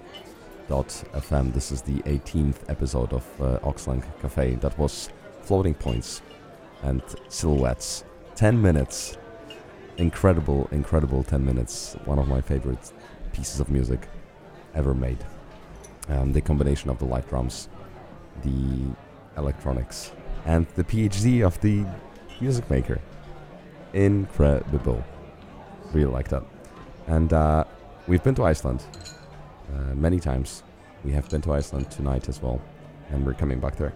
[1.52, 4.54] This is the 18th episode of uh, Auxlang Cafe.
[4.54, 5.10] That was
[5.42, 6.22] Floating Points
[6.82, 8.04] and Silhouettes.
[8.34, 9.18] 10 minutes.
[9.98, 11.98] Incredible, incredible 10 minutes.
[12.06, 12.92] One of my favorite
[13.34, 14.08] pieces of music
[14.74, 15.22] ever made.
[16.08, 17.68] Um, the combination of the light drums,
[18.42, 18.86] the
[19.36, 20.12] electronics,
[20.44, 21.84] and the PhD of the
[22.40, 23.00] music maker.
[23.92, 25.04] Incredible.
[25.92, 26.42] Really like that.
[27.06, 27.64] And uh,
[28.06, 28.84] we've been to Iceland
[29.72, 30.62] uh, many times.
[31.04, 32.60] We have been to Iceland tonight as well,
[33.10, 33.92] and we're coming back there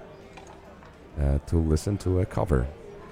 [1.21, 2.67] uh, to listen to a cover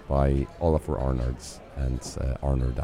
[0.08, 2.74] by Olafur Arnalds and uh, Arnar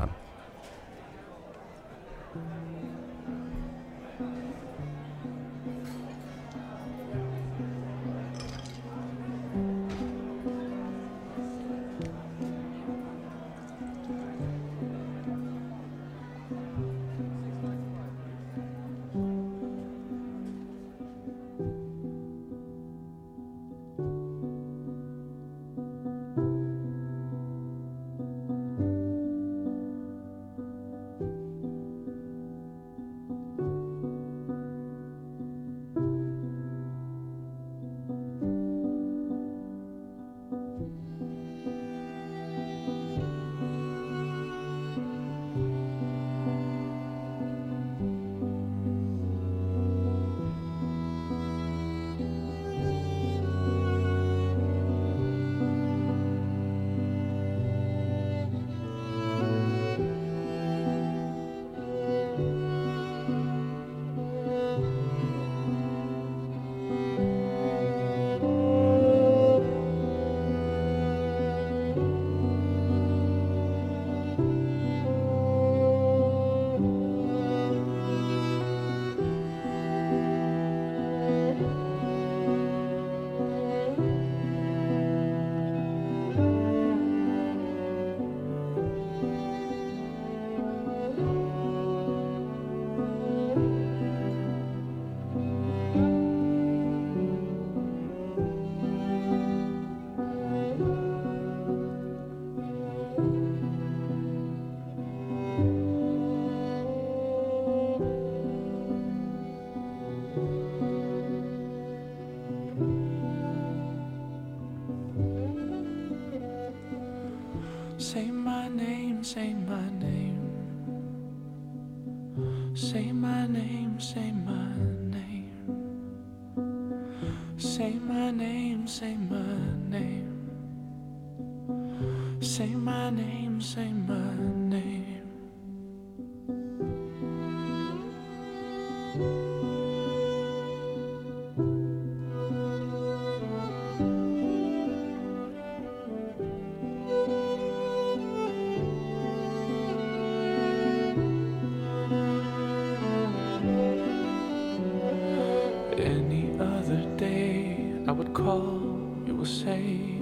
[156.03, 158.83] Any other day I would call,
[159.25, 160.19] you will say,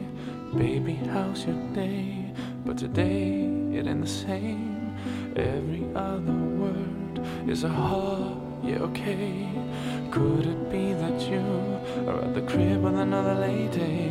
[0.55, 2.35] Baby, how's your day?
[2.67, 4.95] But today it ain't the same.
[5.37, 9.49] Every other word is a ha, yeah, okay.
[10.11, 11.47] Could it be that you
[12.07, 14.11] are at the crib with another lady?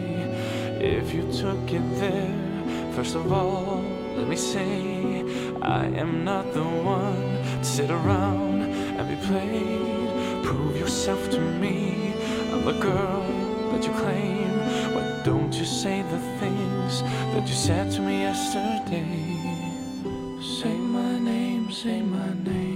[0.84, 3.84] If you took it there, first of all,
[4.16, 5.24] let me say,
[5.62, 9.98] I am not the one to sit around and be played.
[10.49, 12.15] Prove yourself to me.
[12.51, 13.23] I'm the girl
[13.71, 14.49] that you claim.
[14.95, 17.03] Why don't you say the things
[17.34, 19.13] that you said to me yesterday?
[20.41, 22.69] Say my name, say my name.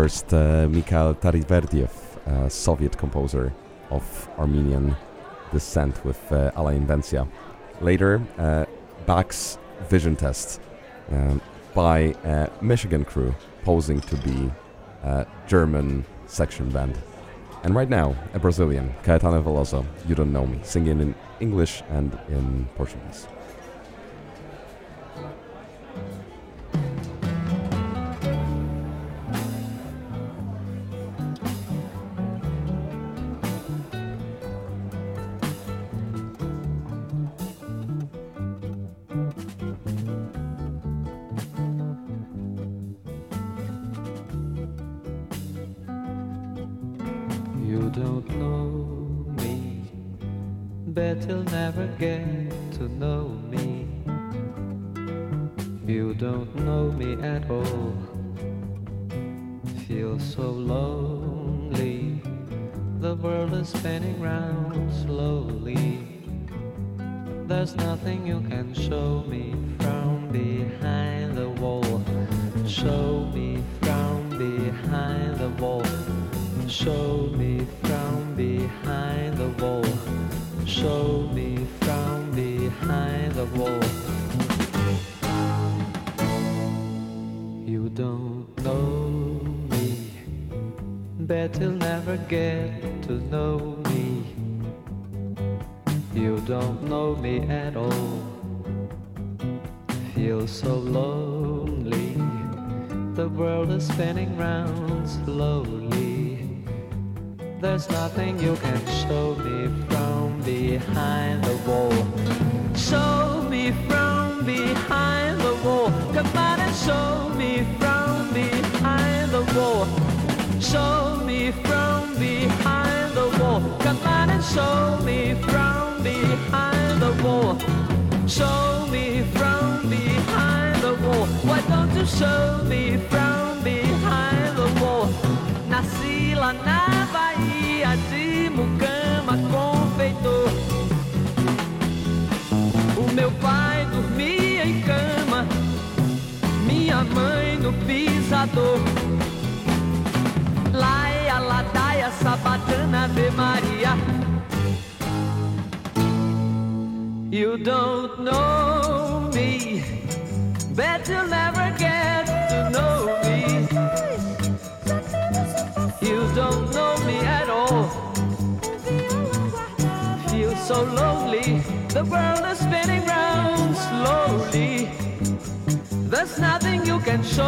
[0.00, 1.90] First uh, Mikhail Tariverdiev,
[2.24, 3.52] a Soviet composer
[3.90, 4.02] of
[4.38, 4.96] Armenian
[5.52, 7.28] descent with uh, Alla Invencia.
[7.82, 8.64] Later, uh,
[9.04, 9.58] Bach's
[9.90, 10.58] Vision Test
[11.12, 11.38] um,
[11.74, 14.50] by a Michigan crew posing to be
[15.02, 16.96] a German section band.
[17.62, 22.18] And right now, a Brazilian, Caetano Veloso, You Don't Know Me, singing in English and
[22.30, 23.26] in Portuguese.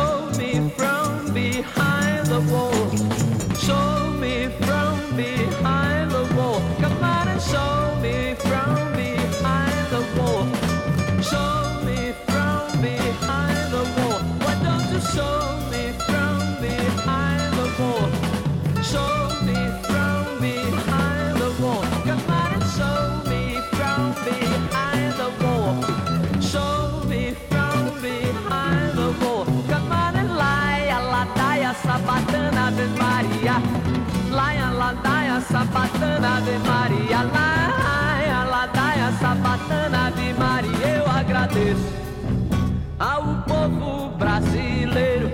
[0.03, 2.89] Show me from behind the wall.
[3.57, 4.02] Show
[35.63, 37.23] sabatana, Ave Maria.
[37.23, 40.89] Laia, ladaia, sabatana, Ave Maria.
[40.99, 41.93] Eu agradeço
[42.99, 45.33] ao povo brasileiro,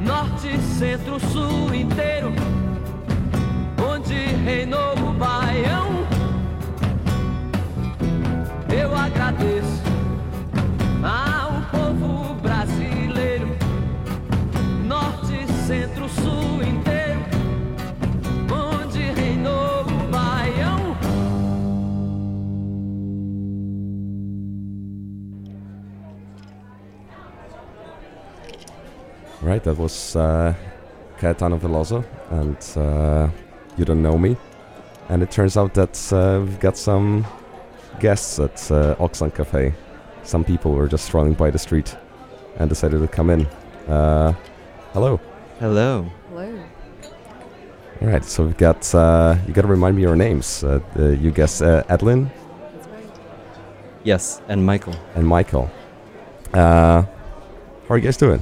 [0.00, 2.32] norte, centro, sul inteiro,
[3.88, 4.14] onde
[4.44, 4.89] reinou
[29.50, 30.54] Right, that was uh,
[31.18, 33.28] Caetano Veloso and uh,
[33.76, 34.36] You Don't Know Me.
[35.08, 37.26] And it turns out that uh, we've got some
[37.98, 39.74] guests at uh, Auxlang Cafe.
[40.22, 41.96] Some people were just strolling by the street
[42.58, 43.44] and decided to come in.
[43.88, 44.34] Uh,
[44.92, 45.18] hello.
[45.58, 46.06] Hello.
[46.28, 46.64] Hello.
[48.02, 50.62] All right, so we've got, uh, you got to remind me your names.
[50.62, 52.30] Uh, uh, you guess uh, Adeline
[52.76, 53.18] That's right.
[54.04, 54.94] Yes, and Michael.
[55.16, 55.68] and Michael.
[56.54, 57.08] Uh, how
[57.88, 58.40] are you guys doing?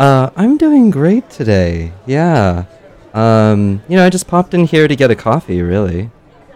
[0.00, 1.92] Uh, I'm doing great today.
[2.06, 2.64] Yeah.
[3.12, 6.08] Um, you know, I just popped in here to get a coffee, really.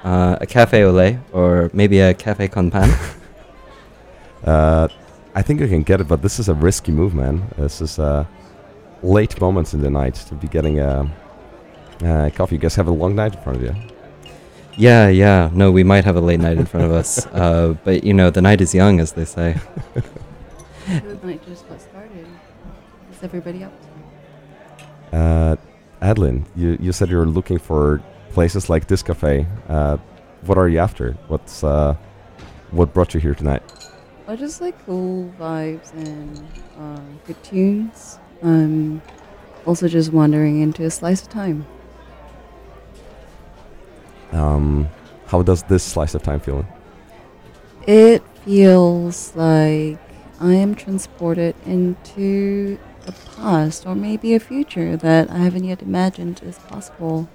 [0.03, 2.91] Uh, a cafe au lait, or maybe a cafe con pan.
[4.45, 4.87] Uh,
[5.35, 7.49] I think I can get it, but this is a risky move, man.
[7.57, 8.27] This is uh,
[9.03, 11.11] late moments in the night to be getting a
[12.05, 12.57] uh, coffee.
[12.57, 13.75] You guys have a long night in front of you.
[14.77, 15.49] Yeah, yeah.
[15.55, 18.29] No, we might have a late night in front of us, uh, but you know,
[18.29, 19.57] the night is young, as they say.
[20.87, 21.94] The night just got started.
[21.94, 21.94] What's
[23.25, 25.17] everybody up to?
[25.17, 25.57] Uh,
[26.01, 29.47] Adeline, you, you said you were looking for places like this cafe.
[29.69, 29.97] Uh,
[30.43, 31.13] what are you after?
[31.29, 31.97] What's uh,
[32.71, 33.63] what brought you here tonight?
[34.27, 36.47] I just like cool vibes and
[36.79, 38.19] um, good tunes.
[38.43, 39.03] Um,
[39.67, 41.67] also just wandering into a slice of time.
[44.33, 44.89] Um,
[45.27, 46.67] how does this slice of time feel?
[47.87, 49.99] It feels like
[50.41, 56.41] I am transported into a past or maybe a future that I haven't yet imagined
[56.45, 57.29] is possible.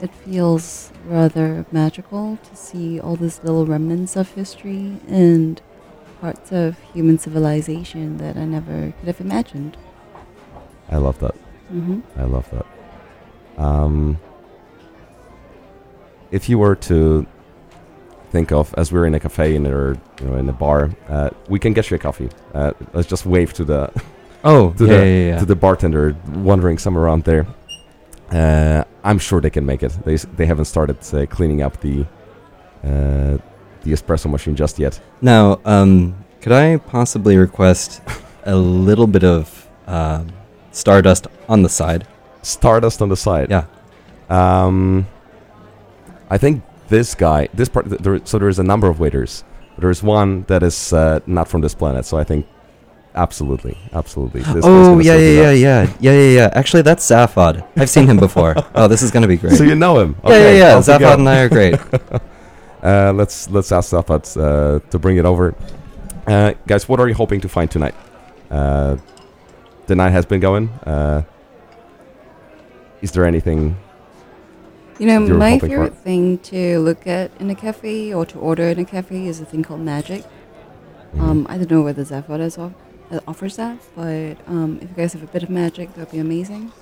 [0.00, 5.60] It feels rather magical to see all these little remnants of history and
[6.20, 9.76] parts of human civilization that I never could have imagined.
[10.90, 11.34] I love that.
[11.72, 12.02] Mhm.
[12.16, 12.66] I love that.
[13.62, 14.18] Um,
[16.30, 17.26] if you were to
[18.30, 21.30] think of as we're in a cafe in or you know in a bar, uh,
[21.48, 22.28] we can get you a coffee.
[22.54, 23.90] Uh, let's just wave to the
[24.44, 25.38] Oh, to yeah, the yeah, yeah.
[25.38, 27.46] to the bartender wandering somewhere around there.
[28.30, 29.92] Uh, I'm sure they can make it.
[30.04, 32.02] They s- they haven't started uh, cleaning up the
[32.84, 33.38] uh,
[33.82, 35.00] the espresso machine just yet.
[35.20, 38.00] Now, um, could I possibly request
[38.44, 40.24] a little bit of uh,
[40.72, 42.06] stardust on the side?
[42.42, 43.50] Stardust on the side.
[43.50, 43.64] Yeah.
[44.30, 45.06] Um,
[46.30, 49.42] I think this guy, this part, th- there, so there's a number of waiters.
[49.78, 52.46] There's one that is uh, not from this planet, so I think
[53.18, 54.40] absolutely, absolutely.
[54.42, 56.50] This oh yeah, yeah, yeah, yeah, yeah, yeah, yeah.
[56.54, 57.66] Actually, that's Zaphod.
[57.76, 58.54] I've seen him before.
[58.74, 59.52] oh, this is gonna be great.
[59.58, 60.16] So you know him?
[60.24, 60.74] Yeah, yeah, yeah.
[60.76, 60.86] off.
[60.86, 61.74] Zaphod and I are great.
[62.82, 65.54] uh, let's let's ask Zaphod uh, to bring it over.
[66.26, 67.94] Uh, guys, what are you hoping to find tonight?
[68.50, 68.96] Uh,
[69.86, 70.68] the night has been going.
[70.86, 71.22] Uh,
[73.02, 73.76] is there anything?
[74.98, 75.76] You know, you were my hoping for?
[75.76, 79.40] favorite thing to look at in a cafe or to order in a cafe is
[79.40, 80.22] a thing called magic.
[80.22, 81.20] Mm-hmm.
[81.20, 82.74] Um, I don't know whether Zaphod has off-
[83.10, 86.10] uh, offers that, but um, if you guys have a bit of magic, that would
[86.12, 86.72] be amazing.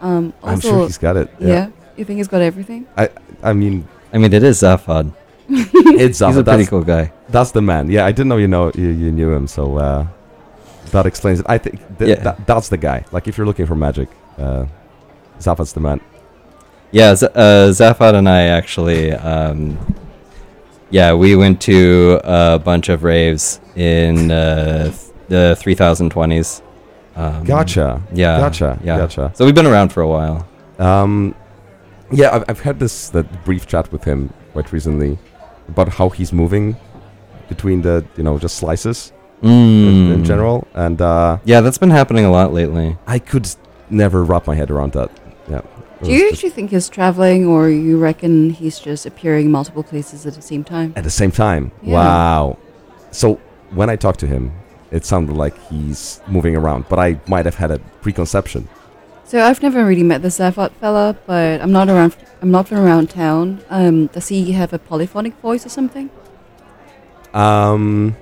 [0.00, 1.46] Um, I'm sure he's got it, yeah.
[1.48, 1.68] Yeah.
[1.96, 2.86] you think he's got everything?
[2.96, 3.10] I
[3.42, 5.12] I mean, I mean, it is Zaphod.
[5.48, 7.12] it's He's a pretty cool guy.
[7.28, 7.90] That's the man.
[7.90, 10.06] Yeah, I didn't know you know you, you knew him, so uh,
[10.90, 11.46] that explains it.
[11.48, 12.22] I think th- Yeah.
[12.24, 13.04] that, that's the guy.
[13.12, 14.08] Like if you're looking for magic,
[14.38, 14.66] uh,
[15.38, 16.00] Zaphod's the man.
[16.90, 19.78] Yeah, Z- uh, Zaphod and I actually, um,
[20.90, 26.62] yeah, we went to a bunch of raves in uh, th- the 3020s.
[27.16, 28.02] Um, Gotcha.
[28.12, 28.38] Yeah.
[28.38, 28.78] Gotcha.
[28.82, 28.96] Yeah.
[28.98, 29.32] Gotcha.
[29.34, 30.46] So we've been around for a while.
[30.78, 31.34] Um,
[32.10, 35.18] yeah, I've, I've had this that brief chat with him quite recently
[35.68, 36.76] about how he's moving
[37.48, 39.12] between the you know just slices
[39.42, 40.24] in, in Mm.
[40.24, 42.96] general, and uh, Yeah, that's been happening a lot lately.
[43.06, 43.48] I could
[43.90, 45.10] never wrap my head around that.
[45.50, 45.62] Yeah.
[46.02, 50.34] Do you actually think he's traveling, or you reckon he's just appearing multiple places at
[50.34, 50.92] the same time?
[50.96, 51.70] at the same time?
[51.82, 51.94] Yeah.
[51.94, 52.58] Wow.
[53.10, 53.38] So
[53.74, 54.52] when I talked to him,
[54.92, 58.68] it sounded like he's moving around, but I might have had a preconception.
[59.24, 62.14] So I've never really met the Zaphod fella, but I'm not around.
[62.42, 63.62] I'm not from around town.
[63.70, 66.10] Um, does he have a polyphonic voice or something?
[67.32, 68.14] Um,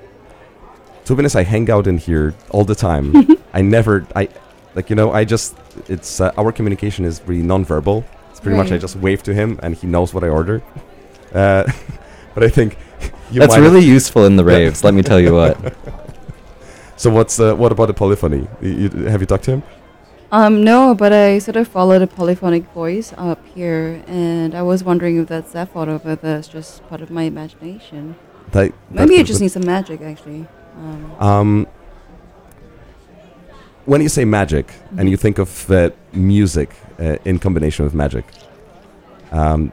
[1.05, 3.27] to be honest, I hang out in here all the time.
[3.53, 4.29] I never, I,
[4.77, 5.57] like you know, I just,
[5.89, 8.05] it's uh, our communication is really non-verbal.
[8.31, 10.63] It's pretty much I just wave to him and he knows what I order.
[11.35, 11.65] Uh,
[12.35, 12.77] but I think
[13.33, 15.59] you That's might really useful in the raves, let me tell you what.
[17.01, 18.47] so what's uh, what about the polyphony?
[18.61, 19.63] You, you, have you talked to him?
[20.31, 24.85] Um, no, but I sort of followed a polyphonic voice up here, and I was
[24.85, 28.17] wondering if that's Zaphod or whether it's just part of my imagination.
[28.53, 30.47] That- that Maybe it just needs some magic, actually.
[30.77, 31.67] Um, Um,
[33.87, 34.67] when you say magic
[34.99, 36.69] and you think of uh, music
[36.99, 38.25] uh, in combination with magic,
[39.33, 39.73] um,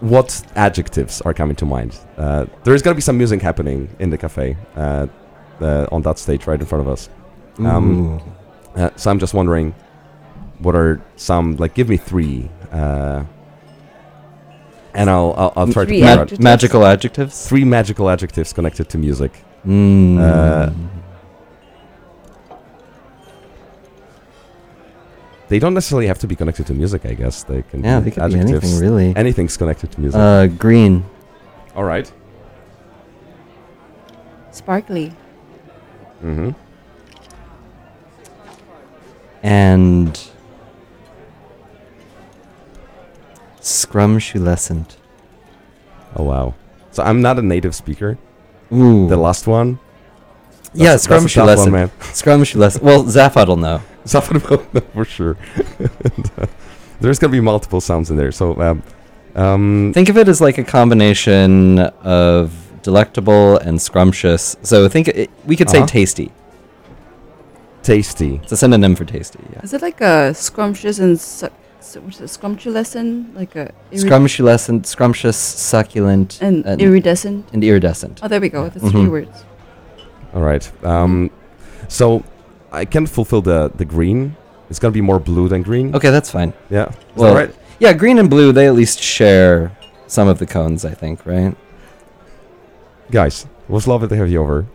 [0.00, 1.98] what adjectives are coming to mind?
[2.18, 4.56] Uh, there's going to be some music happening in the cafe
[5.60, 7.08] uh, on that stage right in front of us.
[7.58, 8.20] Um,
[8.74, 9.74] uh, so I'm just wondering,
[10.60, 11.74] what are some like?
[11.74, 13.24] Give me three, uh,
[14.94, 16.38] and I'll I'll, I'll try to Three figure out?
[16.38, 17.46] Magical adjectives?
[17.46, 19.32] Three magical adjectives connected to music.
[19.66, 20.18] Mm.
[20.18, 20.72] Uh,
[25.48, 27.04] they don't necessarily have to be connected to music.
[27.04, 27.84] I guess they can.
[27.84, 28.64] Yeah, be they could be adjectives.
[28.64, 29.16] anything, really.
[29.16, 30.18] Anything's connected to music.
[30.18, 31.04] Uh, green.
[31.76, 32.10] All right.
[34.50, 35.12] sparkly.
[36.22, 36.50] Mm-hmm.
[39.42, 40.20] And
[43.60, 44.96] scrumsculescent.
[46.16, 46.54] Oh wow.
[46.90, 48.18] So I'm not a native speaker.
[48.72, 49.08] Ooh.
[49.08, 49.78] The last one.
[50.74, 51.72] yeah, That's- that's a tough one, scrumsculescent.
[51.72, 51.88] man.
[52.00, 52.82] Scrumsculescent.
[52.82, 53.80] Well, Zaphod will know.
[54.94, 55.36] For sure.
[56.04, 56.46] and, uh,
[57.00, 58.32] there's gonna be multiple sounds in there.
[58.32, 58.82] So um,
[59.34, 62.52] um, Think of it as like a combination of
[62.82, 64.56] delectable and scrumptious.
[64.62, 65.86] So think it, we could say Uh-huh.
[65.86, 66.30] tasty.
[67.82, 68.40] tasty.
[68.42, 69.40] It's a synonym for tasty.
[69.52, 69.60] Yeah.
[69.62, 71.48] Is it like a scrumptious and su-
[71.80, 73.34] su- what's it, scrumptulescent?
[73.34, 77.48] Like a irid- Scrumptious, scrumptious, succulent, and, iridescent?
[77.52, 78.20] and iridescent.
[78.22, 78.68] Oh, there we go.
[78.68, 78.90] That's Mhm.
[78.92, 79.44] three words.
[80.34, 80.70] All right.
[80.84, 81.30] Um,
[81.88, 82.22] so
[82.70, 84.36] I can fulfill the the green.
[84.70, 85.94] It's gonna be more blue than green.
[85.94, 86.52] Okay, that's fine.
[86.70, 86.86] Yeah.
[86.88, 87.54] Is Well, that right?
[87.80, 89.72] yeah, green and blue, they at least share
[90.06, 91.54] some of the cones, I think, right?
[93.12, 94.66] Guys, it was lovely to have you over.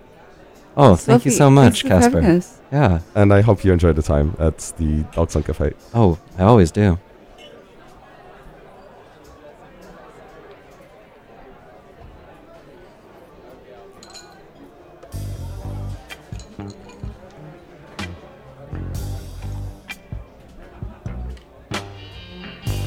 [0.77, 2.37] Oh, thank you so much, Thanks for Casper.
[2.37, 2.59] us.
[2.71, 2.99] Yeah.
[3.15, 5.73] And I hope you enjoyed the time at the Auxlang Cafe.
[5.95, 6.99] Oh, I always do.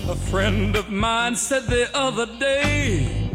[0.09, 3.30] A friend of mine said the other day,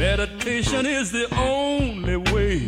[0.00, 2.58] meditation is the only way.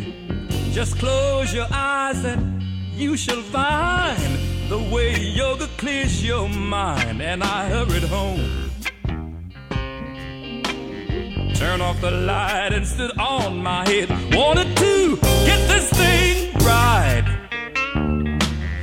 [0.71, 2.61] Just close your eyes and
[2.93, 4.37] you shall find
[4.69, 7.23] the way yoga clears your mind.
[7.23, 8.69] And I hurried home.
[11.55, 14.09] Turn off the light and stood on my head.
[14.35, 15.17] Wanted to
[15.49, 17.25] get this thing right.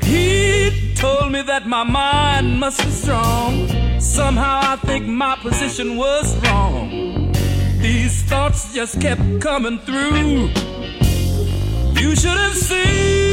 [0.02, 4.00] He told me that my mind must be strong.
[4.00, 7.09] Somehow I think my position was wrong.
[7.80, 10.50] These thoughts just kept coming through.
[11.98, 13.30] You should have seen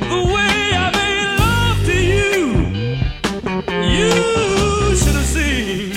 [0.00, 2.38] the way I made love to you.
[3.96, 5.92] You should have seen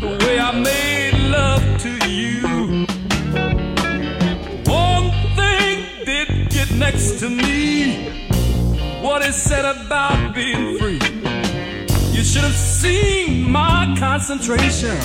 [0.00, 2.86] the way I made love to you.
[4.70, 5.74] One thing
[6.04, 8.10] did get next to me.
[9.02, 11.13] What is said about being free?
[12.14, 14.96] You should have seen my concentration.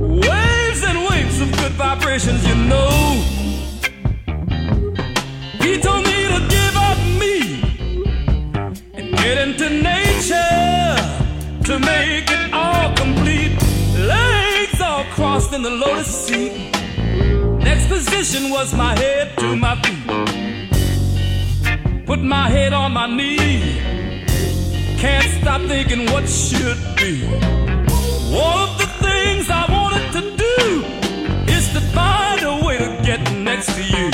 [0.00, 3.22] Waves and waves of good vibrations, you know.
[5.62, 7.62] He told me to give up me
[8.94, 10.96] and get into nature
[11.62, 13.56] to make it all complete.
[13.96, 16.72] Legs all crossed in the lotus seat.
[17.62, 20.04] Next position was my head to my feet.
[22.04, 23.94] Put my head on my knee.
[25.04, 27.26] Can't stop thinking what should be.
[27.26, 30.56] One of the things I wanted to do
[31.52, 34.08] is to find a way to get next to you.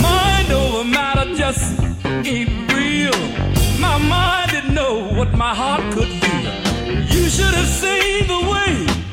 [0.00, 1.82] Mind over matter just
[2.24, 3.18] ain't real.
[3.80, 6.52] My mind didn't know what my heart could feel.
[7.12, 9.05] You should have seen the way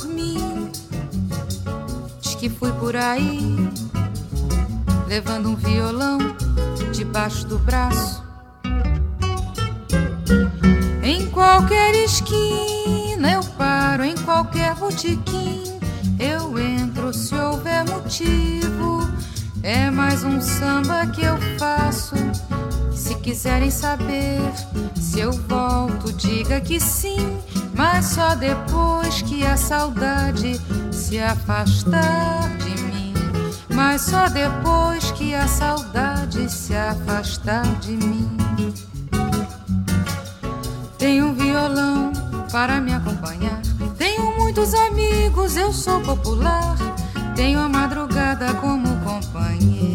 [0.00, 0.70] por mim,
[2.20, 3.56] diz que fui por aí,
[5.06, 6.18] levando um violão
[6.92, 8.22] debaixo do braço.
[11.02, 15.64] Em qualquer esquina eu paro, em qualquer botequim
[16.18, 19.08] eu entro se houver motivo.
[19.62, 22.14] É mais um samba que eu faço.
[22.92, 24.40] Se quiserem saber
[24.94, 27.38] se eu volto, diga que sim,
[27.74, 30.60] mas só depois que a saudade
[30.92, 33.14] se afastar de mim.
[33.74, 38.36] Mas só depois que a saudade se afastar de mim.
[40.98, 42.12] Tenho um violão
[42.52, 43.60] para me acompanhar.
[43.96, 46.76] Tenho muitos amigos, eu sou popular.
[47.34, 49.89] Tenho a madrugada como companheira.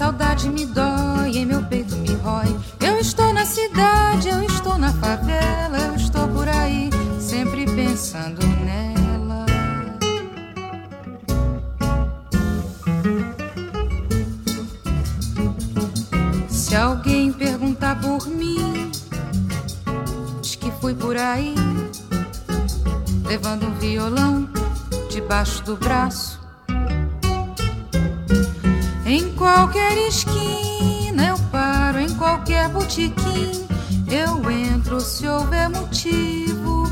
[0.00, 2.58] Saudade me dói, em meu peito me rói.
[2.80, 6.88] Eu estou na cidade, eu estou na favela, eu estou por aí,
[7.20, 9.44] sempre pensando nela.
[16.48, 18.90] Se alguém perguntar por mim,
[20.40, 21.54] diz que fui por aí,
[23.26, 24.48] levando um violão
[25.10, 26.39] debaixo do braço.
[29.10, 33.66] Em qualquer esquina eu paro, em qualquer botequim
[34.06, 36.88] eu entro se houver motivo.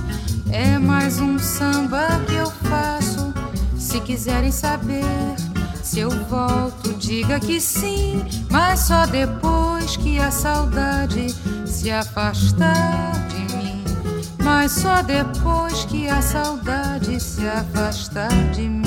[0.51, 3.32] É mais um samba que eu faço.
[3.77, 5.05] Se quiserem saber
[5.81, 11.32] se eu volto, diga que sim, mas só depois que a saudade
[11.65, 13.85] se afastar de mim.
[14.43, 18.78] Mas só depois que a saudade se afastar de mim.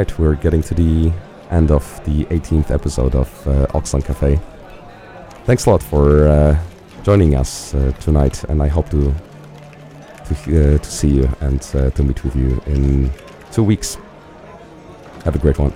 [0.00, 1.12] Right, we're getting to the
[1.50, 4.40] end of the 18th episode of uh, Cafe.
[5.44, 6.58] Thanks a lot for uh,
[7.02, 9.12] joining us uh, tonight, and I hope to
[10.26, 13.10] to, uh, to see you and uh, to meet with you in
[13.52, 13.98] two weeks.
[15.24, 15.72] Have a great one.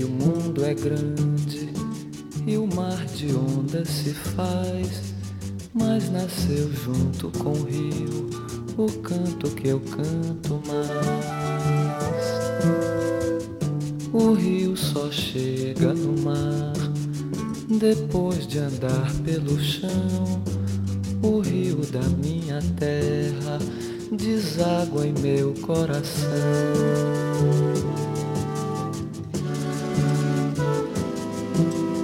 [0.00, 1.68] Que o mundo é grande
[2.46, 5.12] e o mar de ondas se faz,
[5.74, 8.30] mas nasceu junto com o rio
[8.78, 11.20] o canto que eu canto mais.
[14.10, 16.72] O rio só chega no mar
[17.68, 20.42] depois de andar pelo chão.
[21.22, 23.58] O rio da minha terra
[24.10, 26.39] deságua em meu coração.